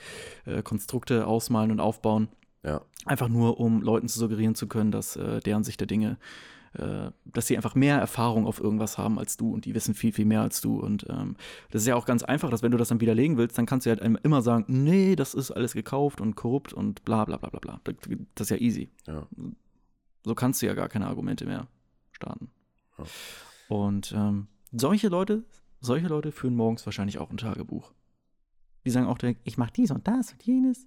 [0.46, 2.28] äh, Konstrukte ausmalen und aufbauen,
[2.64, 2.82] Ja.
[3.06, 6.18] einfach nur um Leuten zu suggerieren zu können, dass äh, deren Sicht der Dinge,
[6.74, 10.12] äh, dass sie einfach mehr Erfahrung auf irgendwas haben als du und die wissen viel,
[10.12, 10.80] viel mehr als du.
[10.80, 11.36] Und ähm,
[11.70, 13.86] das ist ja auch ganz einfach, dass wenn du das dann widerlegen willst, dann kannst
[13.86, 17.38] du halt einem immer sagen, nee, das ist alles gekauft und korrupt und bla bla
[17.38, 17.82] bla bla bla.
[17.84, 17.96] Das
[18.36, 19.28] das ist ja easy Ja.
[20.26, 21.68] so kannst du ja gar keine Argumente mehr
[22.12, 22.50] starten.
[22.98, 23.04] Ja.
[23.74, 25.44] Und ähm, solche Leute,
[25.80, 27.92] solche Leute führen morgens wahrscheinlich auch ein Tagebuch.
[28.86, 30.86] Die sagen auch direkt, ich mache dies und das und jenes.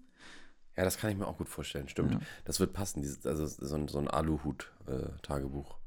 [0.76, 2.12] Ja, das kann ich mir auch gut vorstellen, stimmt.
[2.12, 2.20] Ja.
[2.44, 5.78] Das wird passen, dieses, also so ein, so ein Aluhut-Tagebuch.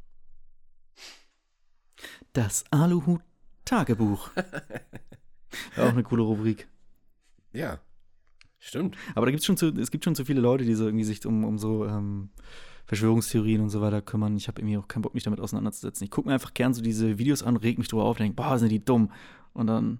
[2.34, 4.32] Das Aluhut-Tagebuch.
[5.78, 6.68] auch eine coole Rubrik.
[7.54, 7.80] Ja.
[8.60, 8.98] Stimmt.
[9.16, 11.26] Aber da gibt's schon zu, es gibt schon zu viele Leute, die so irgendwie sich
[11.26, 12.30] um, um so ähm,
[12.86, 14.36] Verschwörungstheorien und so weiter kümmern.
[14.36, 16.04] Ich habe irgendwie auch keinen Bock, mich damit auseinanderzusetzen.
[16.04, 18.60] Ich gucke mir einfach gern so diese Videos an, reg mich drüber auf, denke, boah,
[18.60, 19.12] sind die dumm.
[19.54, 20.00] Und dann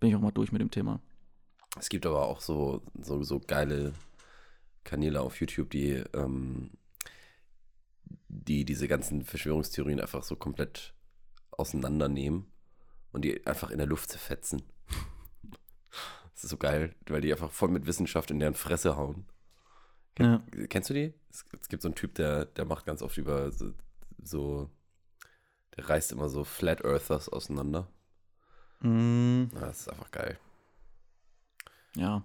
[0.00, 1.00] bin ich auch mal durch mit dem Thema.
[1.78, 3.92] Es gibt aber auch so, so, so geile
[4.82, 6.70] Kanäle auf YouTube, die, ähm,
[8.28, 10.94] die diese ganzen Verschwörungstheorien einfach so komplett
[11.52, 12.46] auseinandernehmen
[13.12, 14.62] und die einfach in der Luft zerfetzen.
[16.40, 19.26] Das ist so geil, weil die einfach voll mit Wissenschaft in deren Fresse hauen.
[20.18, 20.42] Ja.
[20.70, 21.12] Kennst du die?
[21.30, 23.74] Es, es gibt so einen Typ, der, der macht ganz oft über so,
[24.22, 24.70] so
[25.76, 27.88] der reißt immer so Flat Earthers auseinander.
[28.80, 30.38] Mm, Ja, Das ist einfach geil.
[31.94, 32.24] ja.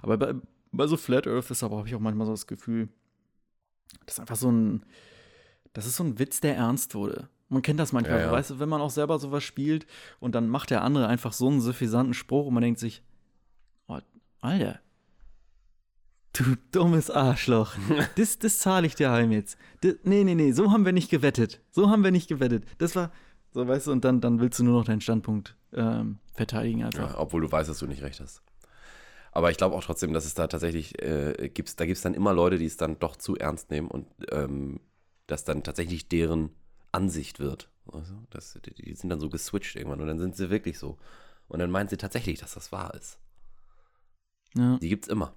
[0.00, 0.34] Aber bei,
[0.72, 2.88] bei so Flat Earth ist aber habe ich auch manchmal so das Gefühl,
[4.06, 4.84] das ist einfach so ein,
[5.74, 7.28] das ist so ein Witz, der ernst wurde.
[7.50, 8.32] Man kennt das manchmal, Ja, ja.
[8.32, 9.86] weißt du, wenn man auch selber sowas spielt
[10.18, 13.02] und dann macht der andere einfach so einen suffisanten Spruch und man denkt sich,
[14.40, 14.80] Alter,
[16.32, 17.74] du dummes Arschloch,
[18.16, 19.58] das, das zahle ich dir heim jetzt.
[19.80, 21.60] Das, nee, nee, nee, so haben wir nicht gewettet.
[21.70, 22.64] So haben wir nicht gewettet.
[22.78, 23.10] Das war,
[23.52, 27.14] so weißt du, und dann, dann willst du nur noch deinen Standpunkt ähm, verteidigen einfach.
[27.14, 28.42] Ja, obwohl du weißt, dass du nicht recht hast.
[29.32, 32.14] Aber ich glaube auch trotzdem, dass es da tatsächlich, äh, gibt's, da gibt es dann
[32.14, 34.80] immer Leute, die es dann doch zu ernst nehmen und ähm,
[35.26, 36.50] dass dann tatsächlich deren
[36.92, 37.70] Ansicht wird.
[37.92, 40.98] Also, das, die, die sind dann so geswitcht irgendwann und dann sind sie wirklich so.
[41.48, 43.18] Und dann meinen sie tatsächlich, dass das wahr ist.
[44.56, 44.78] Ja.
[44.78, 45.32] Die gibt es immer.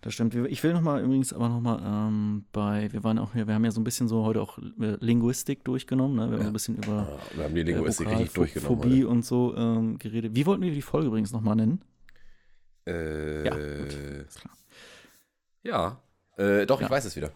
[0.00, 0.34] Das stimmt.
[0.34, 3.54] Ich will noch mal übrigens aber noch mal ähm, bei, wir waren auch hier, wir
[3.54, 6.22] haben ja so ein bisschen so heute auch äh, Linguistik durchgenommen, ne?
[6.28, 6.42] Wir haben Ja.
[6.42, 8.82] so ein bisschen über Ja, wir haben die äh, Linguistik richtig durchgenommen.
[8.82, 10.34] Phobie und so ähm, geredet.
[10.34, 11.82] Wie wollten wir die Folge übrigens noch mal nennen?
[12.84, 13.96] Äh, Ja, gut,
[14.34, 14.56] klar.
[15.62, 16.02] Ja.
[16.36, 16.86] Äh, doch, Ja.
[16.86, 17.30] ich weiß es wieder.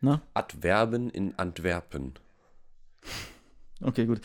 [0.00, 0.22] Na?
[0.32, 2.14] Adverben in Antwerpen.
[3.82, 4.22] Okay, gut.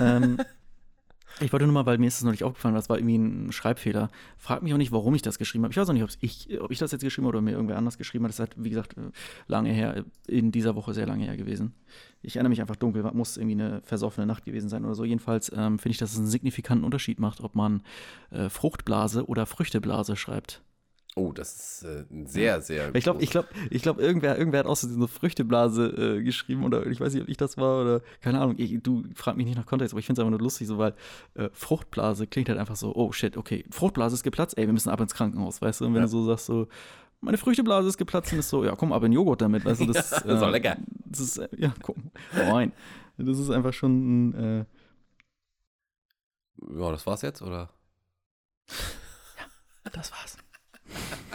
[0.00, 0.38] ähm,
[1.40, 3.52] ich wollte nur mal, weil mir ist das noch nicht aufgefallen, das war irgendwie ein
[3.52, 4.10] Schreibfehler.
[4.36, 5.72] Frag mich auch nicht, warum ich das geschrieben habe.
[5.72, 7.98] Ich weiß auch nicht, ich, ob ich das jetzt geschrieben habe oder mir irgendwer anders
[7.98, 8.30] geschrieben hat.
[8.30, 8.94] Das ist halt, wie gesagt,
[9.46, 11.74] lange her, in dieser Woche sehr lange her gewesen.
[12.22, 15.04] Ich erinnere mich einfach dunkel, muss irgendwie eine versoffene Nacht gewesen sein oder so.
[15.04, 17.82] Jedenfalls ähm, finde ich, dass es einen signifikanten Unterschied macht, ob man
[18.30, 20.62] äh, Fruchtblase oder Früchteblase schreibt.
[21.14, 22.94] Oh, das ist äh, ein sehr, sehr.
[22.94, 25.88] Ich glaube, ich glaube, ich glaube, irgendwer, irgendwer hat auch so eine Früchteblase
[26.18, 28.54] äh, geschrieben oder ich weiß nicht, ob ich das war oder keine Ahnung.
[28.56, 30.78] Ich, du frag mich nicht nach Kontext, aber ich finde es einfach nur lustig, so
[30.78, 30.94] weil
[31.34, 34.88] äh, Fruchtblase klingt halt einfach so, oh shit, okay, Fruchtblase ist geplatzt, ey, wir müssen
[34.88, 35.84] ab ins Krankenhaus, weißt du?
[35.84, 36.06] Und wenn Ja.
[36.06, 36.66] du so sagst, so,
[37.20, 39.86] meine Früchteblase ist geplatzt, dann ist so, ja, komm, ab in Joghurt damit, weißt du?
[39.86, 40.78] Das, Ja, das ist auch lecker.
[41.04, 42.72] Das ist, äh, ja, komm, rein.
[43.18, 44.64] Das ist einfach schon ein, äh,
[46.80, 47.68] Ja, das war's jetzt, oder?
[49.92, 50.38] das war's.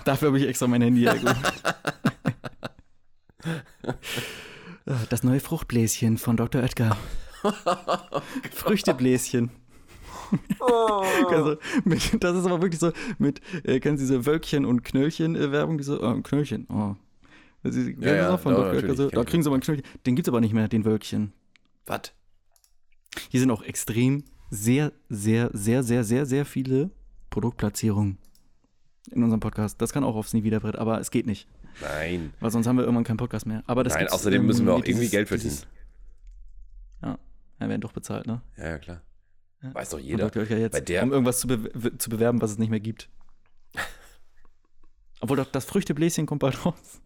[0.05, 1.37] Dafür habe ich extra mein Handy hergeholt.
[4.85, 6.61] Äh, Das neue Fruchtbläschen von Dr.
[6.61, 6.97] Oetker.
[8.51, 9.51] Früchtebläschen.
[11.29, 11.55] also,
[11.85, 15.77] mit, das ist aber wirklich so mit, äh, kennen Sie diese Wölkchen und Knöllchen-Werbung?
[15.77, 16.95] diese, oh, ein Knöllchen, oh.
[17.63, 18.73] Ist, Ja, ja, von ja, Dr.
[18.73, 19.85] Oetker natürlich, so, kenn da kriegen Sie mal ein Knöllchen.
[20.05, 21.33] Den gibt es aber nicht mehr, den Wölkchen.
[21.85, 22.13] Was?
[23.29, 26.91] Hier sind auch extrem sehr, sehr, sehr, sehr, sehr, sehr viele
[27.29, 28.17] Produktplatzierungen
[29.11, 29.81] in unserem Podcast.
[29.81, 31.47] Das kann auch aufs Nie wieder Brett, aber es geht nicht,
[31.81, 32.33] Nein.
[32.39, 33.63] weil sonst haben wir irgendwann keinen Podcast mehr.
[33.67, 35.49] Aber das Nein, außerdem müssen wir auch dieses- irgendwie Geld verdienen.
[35.51, 35.67] dieses-
[37.01, 37.17] Ja,
[37.59, 38.41] wir werden doch bezahlt, ne?
[38.57, 39.01] Ja, ja, klar.
[39.63, 39.73] Ja.
[39.73, 40.25] Weiß doch jeder.
[40.29, 40.43] Dr.
[40.43, 43.09] Oetker jetzt, Bei der- um irgendwas zu, be zu bewerben, was es nicht mehr gibt.
[45.19, 47.01] Obwohl doch das Früchtebläschen kommt bald raus.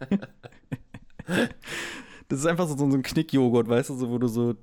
[2.28, 4.54] das ist einfach so, so ein Knickjoghurt, weißt du, so, wo du so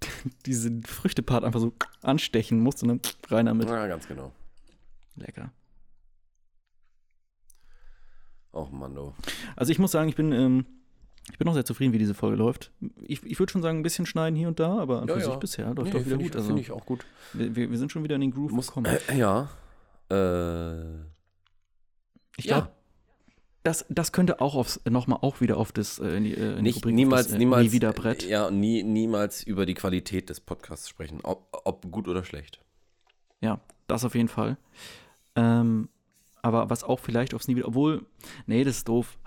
[0.46, 3.68] diesen Früchtepart einfach so anstechen musst und dann rein damit.
[3.68, 4.32] Ja, ganz genau.
[5.16, 5.52] Lecker.
[8.52, 9.12] Oh Mann, du.
[9.56, 10.66] Also ich muss sagen, ich bin, ähm,
[11.30, 12.70] ich bin auch sehr zufrieden, wie diese Folge läuft.
[13.00, 15.20] Ich, ich würde schon sagen, ein bisschen schneiden hier und da, aber an Ja, für
[15.20, 15.26] ja.
[15.26, 16.30] sich bisher läuft Nee, doch wieder finde gut.
[16.30, 17.06] ich, Also find ich auch gut.
[17.32, 18.86] wir, wir sind schon wieder in den Groove Muss, gekommen.
[19.08, 19.48] äh, ja.
[20.10, 20.96] Äh,
[22.36, 22.58] Ich ja.
[22.60, 22.72] glaube,
[23.62, 26.62] das, das könnte auch aufs, nochmal auch wieder auf das äh, in die, äh, in
[26.64, 27.62] nicht, niemals, das, äh, niemals.
[27.64, 28.24] Nie wieder Brett.
[28.24, 31.20] Ja, nie, niemals über die Qualität des Podcasts sprechen.
[31.22, 32.58] Ob, ob gut oder schlecht.
[33.40, 34.56] Ja, das auf jeden Fall.
[35.36, 35.88] Ähm,
[36.42, 38.04] aber was auch vielleicht aufs Nie obwohl,
[38.46, 39.18] nee, das ist doof,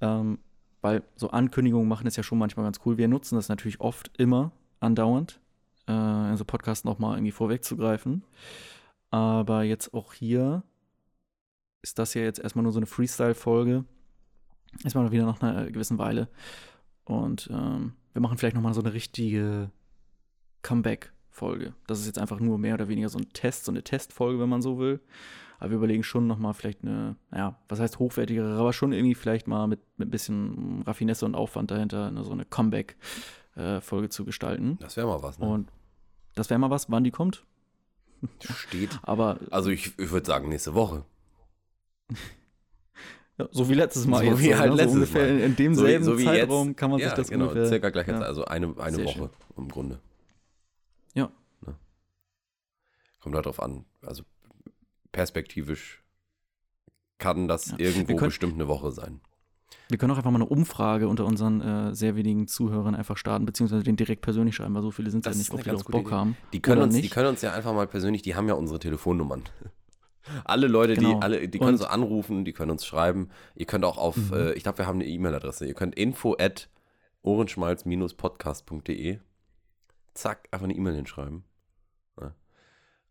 [0.00, 0.38] ähm,
[0.80, 2.98] weil so Ankündigungen machen es ja schon manchmal ganz cool.
[2.98, 4.50] Wir nutzen das natürlich oft immer
[4.80, 5.40] andauernd,
[5.86, 8.24] äh, also Podcast nochmal irgendwie vorwegzugreifen.
[9.10, 10.64] Aber jetzt auch hier
[11.82, 13.84] ist das ja jetzt erstmal nur so eine Freestyle-Folge.
[14.82, 16.28] Erstmal wieder nach einer gewissen Weile.
[17.04, 19.70] Und ähm, wir machen vielleicht nochmal so eine richtige
[21.32, 21.74] Comeback-Folge.
[21.86, 24.48] Das ist jetzt einfach nur mehr oder weniger so ein Test, so eine Testfolge, wenn
[24.48, 25.00] man so will.
[25.58, 29.46] Aber wir überlegen schon nochmal vielleicht eine, ja, was heißt hochwertigere, aber schon irgendwie vielleicht
[29.46, 32.46] mal mit, mit ein bisschen Raffinesse und Aufwand dahinter, ne, so eine
[33.54, 34.78] äh, Folge zu gestalten.
[34.80, 35.46] Das wäre mal was, ne?
[35.46, 35.68] Und
[36.34, 37.44] das wäre mal was, wann die kommt.
[38.40, 38.98] Steht.
[39.02, 41.04] Aber Also ich, ich würde sagen, nächste Woche.
[43.38, 44.40] ja, so wie letztes Mal So jetzt.
[44.40, 44.76] wie halt ne?
[44.76, 45.40] letztes so ungefähr Mal.
[45.42, 46.76] in, So demselben so wie Zeitraum jetzt.
[46.76, 47.66] kann man ja, sich das genau, ungefähr.
[47.68, 48.18] circa gleich ja.
[48.18, 50.00] also eine, eine Sehr Woche im Grunde.
[51.14, 51.30] Ja.
[51.64, 51.74] Ne?
[53.22, 53.84] Kommt halt drauf an.
[54.04, 54.24] Also
[55.12, 56.02] perspektivisch
[57.18, 57.78] kann das Ja.
[57.78, 59.20] irgendwo können- bestimmt eine Woche sein.
[59.88, 63.44] Wir können auch einfach mal eine Umfrage unter unseren äh, sehr wenigen Zuhörern einfach starten,
[63.46, 65.84] beziehungsweise den direkt persönlich schreiben, weil so viele sind es ja nicht, ob die darauf
[65.84, 66.10] Bock Idee.
[66.10, 66.36] haben.
[66.52, 67.12] Die können, uns, die nicht.
[67.12, 69.42] können uns ja einfach mal persönlich, die haben ja unsere Telefonnummern.
[70.44, 71.14] Alle Leute, Genau.
[71.16, 73.30] die, alle, die können so anrufen, die können uns schreiben.
[73.56, 74.32] Ihr könnt auch auf, Mhm.
[74.32, 75.66] äh, ich glaube, wir haben eine E-Mail-Adresse.
[75.66, 76.68] Ihr könnt info at
[77.22, 79.18] ohrenschmalz-podcast.de
[80.14, 81.44] zack, einfach eine E-Mail hinschreiben.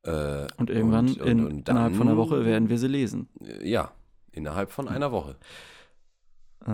[0.04, 2.88] Äh, Und irgendwann und- und- in, und innerhalb von einer dann- Woche werden wir sie
[2.88, 3.28] lesen.
[3.45, 3.91] äh, ja,
[4.32, 5.36] innerhalb von einer Woche.
[6.66, 6.72] Äh,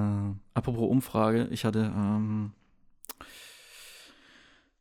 [0.54, 2.52] apropos Umfrage, ich hatte, ähm,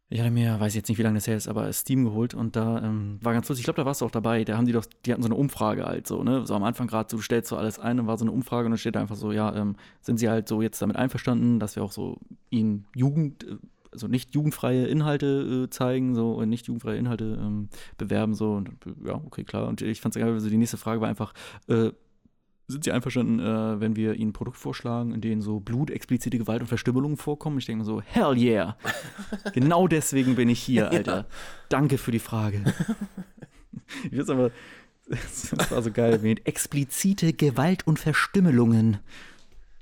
[0.09, 2.55] ich hatte mir, weiß jetzt nicht, wie lange das her ist, aber Steam geholt und
[2.55, 4.72] da ähm, war ganz lustig, ich glaube, da warst du auch dabei, da haben die
[4.72, 7.22] doch, die hatten so eine Umfrage halt so, ne, so am Anfang gerade, so, du
[7.24, 9.32] stellst so alles ein, dann war so eine Umfrage und dann steht da einfach so,
[9.32, 12.18] ja, ähm, sind sie halt so jetzt damit einverstanden, dass wir auch so
[12.51, 13.57] ihnen Jugend, äh,
[13.97, 18.68] also nicht jugendfreie Inhalte äh, zeigen, so, und nicht jugendfreie Inhalte ähm, bewerben, so, und
[18.68, 21.32] äh, ja, okay, klar, und ich fand es egal, also die nächste Frage war einfach,
[21.68, 21.90] äh,
[22.68, 26.36] sind Sie einverstanden, äh, wenn wir Ihnen ein Produkt vorschlagen, in denen so Blut, explizite
[26.36, 27.59] Gewalt und Verstümmelungen vorkommen?
[27.59, 28.76] Ich denke mir so, hell yeah.
[29.55, 31.26] genau deswegen bin ich hier, Alter.
[31.68, 32.64] Danke für die Frage.
[34.05, 34.51] ich finde aber,
[35.09, 38.99] das war so geil, mit explizite Gewalt und Verstümmelungen.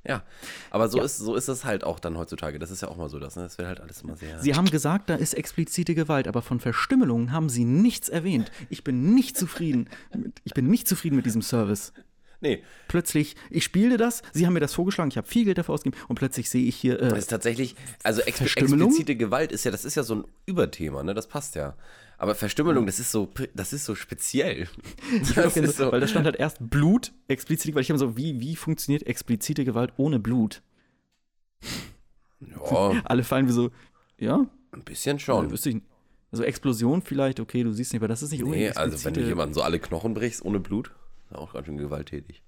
[0.06, 0.22] Ja,
[0.70, 1.04] aber so, Ja.
[1.04, 2.58] ist, so ist es halt auch dann heutzutage.
[2.58, 3.42] Das ist ja auch mal so, das, ne?
[3.44, 4.38] das wird halt alles immer sehr.
[4.40, 8.52] Sie haben gesagt, da ist explizite Gewalt, aber von Verstümmelungen haben Sie nichts erwähnt.
[8.68, 9.88] Ich bin nicht zufrieden.
[10.14, 11.92] Mit, ich bin nicht zufrieden mit diesem Service.
[12.40, 15.72] nee, Plötzlich, ich spielte das, Sie haben mir das vorgeschlagen, ich habe viel Geld dafür
[15.74, 19.70] ausgegeben und plötzlich sehe ich hier, Das äh, ist tatsächlich, also explizite Gewalt ist ja,
[19.70, 21.14] das ist ja so ein Überthema, ne?
[21.14, 21.74] Das passt ja.
[22.18, 24.68] Aber Verstümmelung, das ist so, das ist so speziell.
[25.34, 28.40] Das ist so, Weil da stand halt erst Blut, explizit, weil ich habe so, wie,
[28.40, 30.62] wie funktioniert explizite Gewalt ohne Blut?
[32.40, 33.70] ja, Alle fallen wie so,
[34.18, 35.50] ja, ein bisschen schon.
[35.50, 35.76] wüsste ich.
[36.32, 39.20] Also Explosion vielleicht, okay, du siehst nicht, aber das ist nicht Nee, also wenn du
[39.20, 40.90] jemanden so alle Knochen brichst ohne Blut,
[41.30, 42.42] ist auch ganz schön gewalttätig.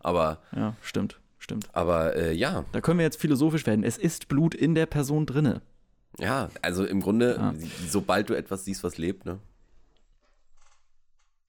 [0.00, 1.68] Aber, Ja, stimmt, stimmt.
[1.72, 3.84] aber äh, ja, Da können wir jetzt philosophisch werden.
[3.84, 5.62] Es ist Blut in der Person drinne.
[6.18, 7.54] Ja, also im Grunde, Ja.
[7.88, 9.38] sobald du etwas siehst, was lebt, ne?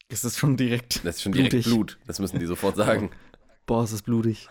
[0.09, 1.03] Es ist schon direkt.
[1.05, 1.66] Das ist schon direkt Blutig.
[1.72, 1.97] Blut.
[2.05, 3.09] Das müssen die sofort sagen.
[3.66, 4.47] Boah, es ist blutig.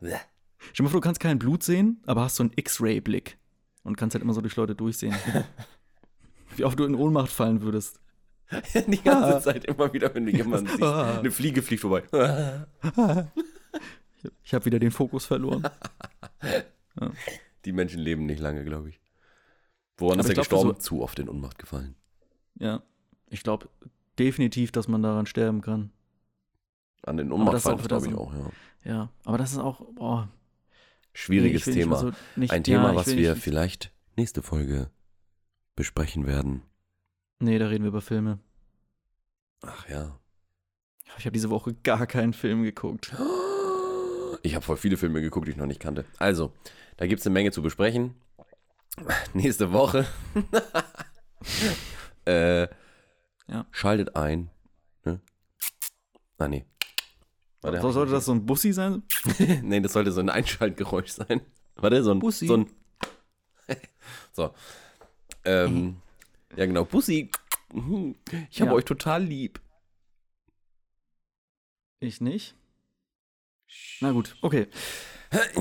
[0.00, 0.16] Bleh.
[0.58, 3.36] Stell dir mal vor, du kannst kein Blut sehen, aber hast so einen X-Ray-Blick
[3.82, 5.14] und kannst halt immer so durch Leute durchsehen.
[6.56, 8.00] Wie oft du in Ohnmacht fallen würdest.
[8.86, 10.82] Die ganze Zeit immer wieder, wenn du jemanden siehst.
[10.82, 11.18] Ah.
[11.18, 12.04] Eine Fliege fliegt vorbei.
[14.44, 15.68] Ich habe wieder den Fokus verloren.
[17.64, 19.00] Die Menschen leben nicht lange, glaube ich.
[19.98, 20.80] Woran Aber ist er ich glaub, gestorben?
[20.80, 21.94] so- Zu oft in Unmacht gefallen.
[22.56, 22.82] Ja.
[23.30, 23.68] Ich glaube
[24.18, 25.90] definitiv, dass man daran sterben kann.
[27.02, 28.46] An den Aber Unmacht das ist fallen, auch das wieder glaube ich auch,
[28.84, 28.92] ja.
[28.92, 30.28] Ja, aber das ist auch, boah.
[31.12, 31.96] Schwieriges nee, Thema.
[31.96, 34.90] so- nicht- Ein Thema, ja, was wir nicht- vielleicht nächste Folge
[35.76, 36.62] besprechen werden.
[37.40, 38.38] Nee, da reden wir über Filme.
[39.62, 40.18] Ach ja.
[41.18, 43.14] Ich habe diese Woche gar keinen Film geguckt.
[44.42, 46.04] Ich habe voll viele Filme geguckt, die ich noch nicht kannte.
[46.18, 46.52] Also,
[46.96, 48.14] da gibt es eine Menge zu besprechen.
[49.32, 50.06] Nächste Woche.
[52.26, 52.62] äh,
[53.48, 53.66] Ja.
[53.72, 54.50] Schaltet ein.
[55.04, 55.20] Ne?
[56.38, 56.64] Ah, nee.
[57.60, 59.02] Warte, So, sollte das so ein Bussi sein?
[59.62, 61.40] nee, das sollte so ein Einschaltgeräusch sein.
[61.76, 62.18] Warte, so ein.
[62.20, 62.46] Bussi.
[62.46, 62.70] So ein
[64.32, 64.54] so.
[65.44, 66.00] Ähm,
[66.56, 66.84] ja, genau.
[66.84, 67.30] Bussi.
[68.50, 68.76] Ich habe Ja.
[68.76, 69.60] euch total lieb.
[72.00, 72.54] Ich nicht.
[74.00, 74.68] Na gut, okay.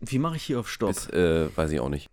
[0.00, 0.88] Wie mache ich hier auf Stopp?
[0.94, 2.08] Bis, äh, weiß ich auch nicht.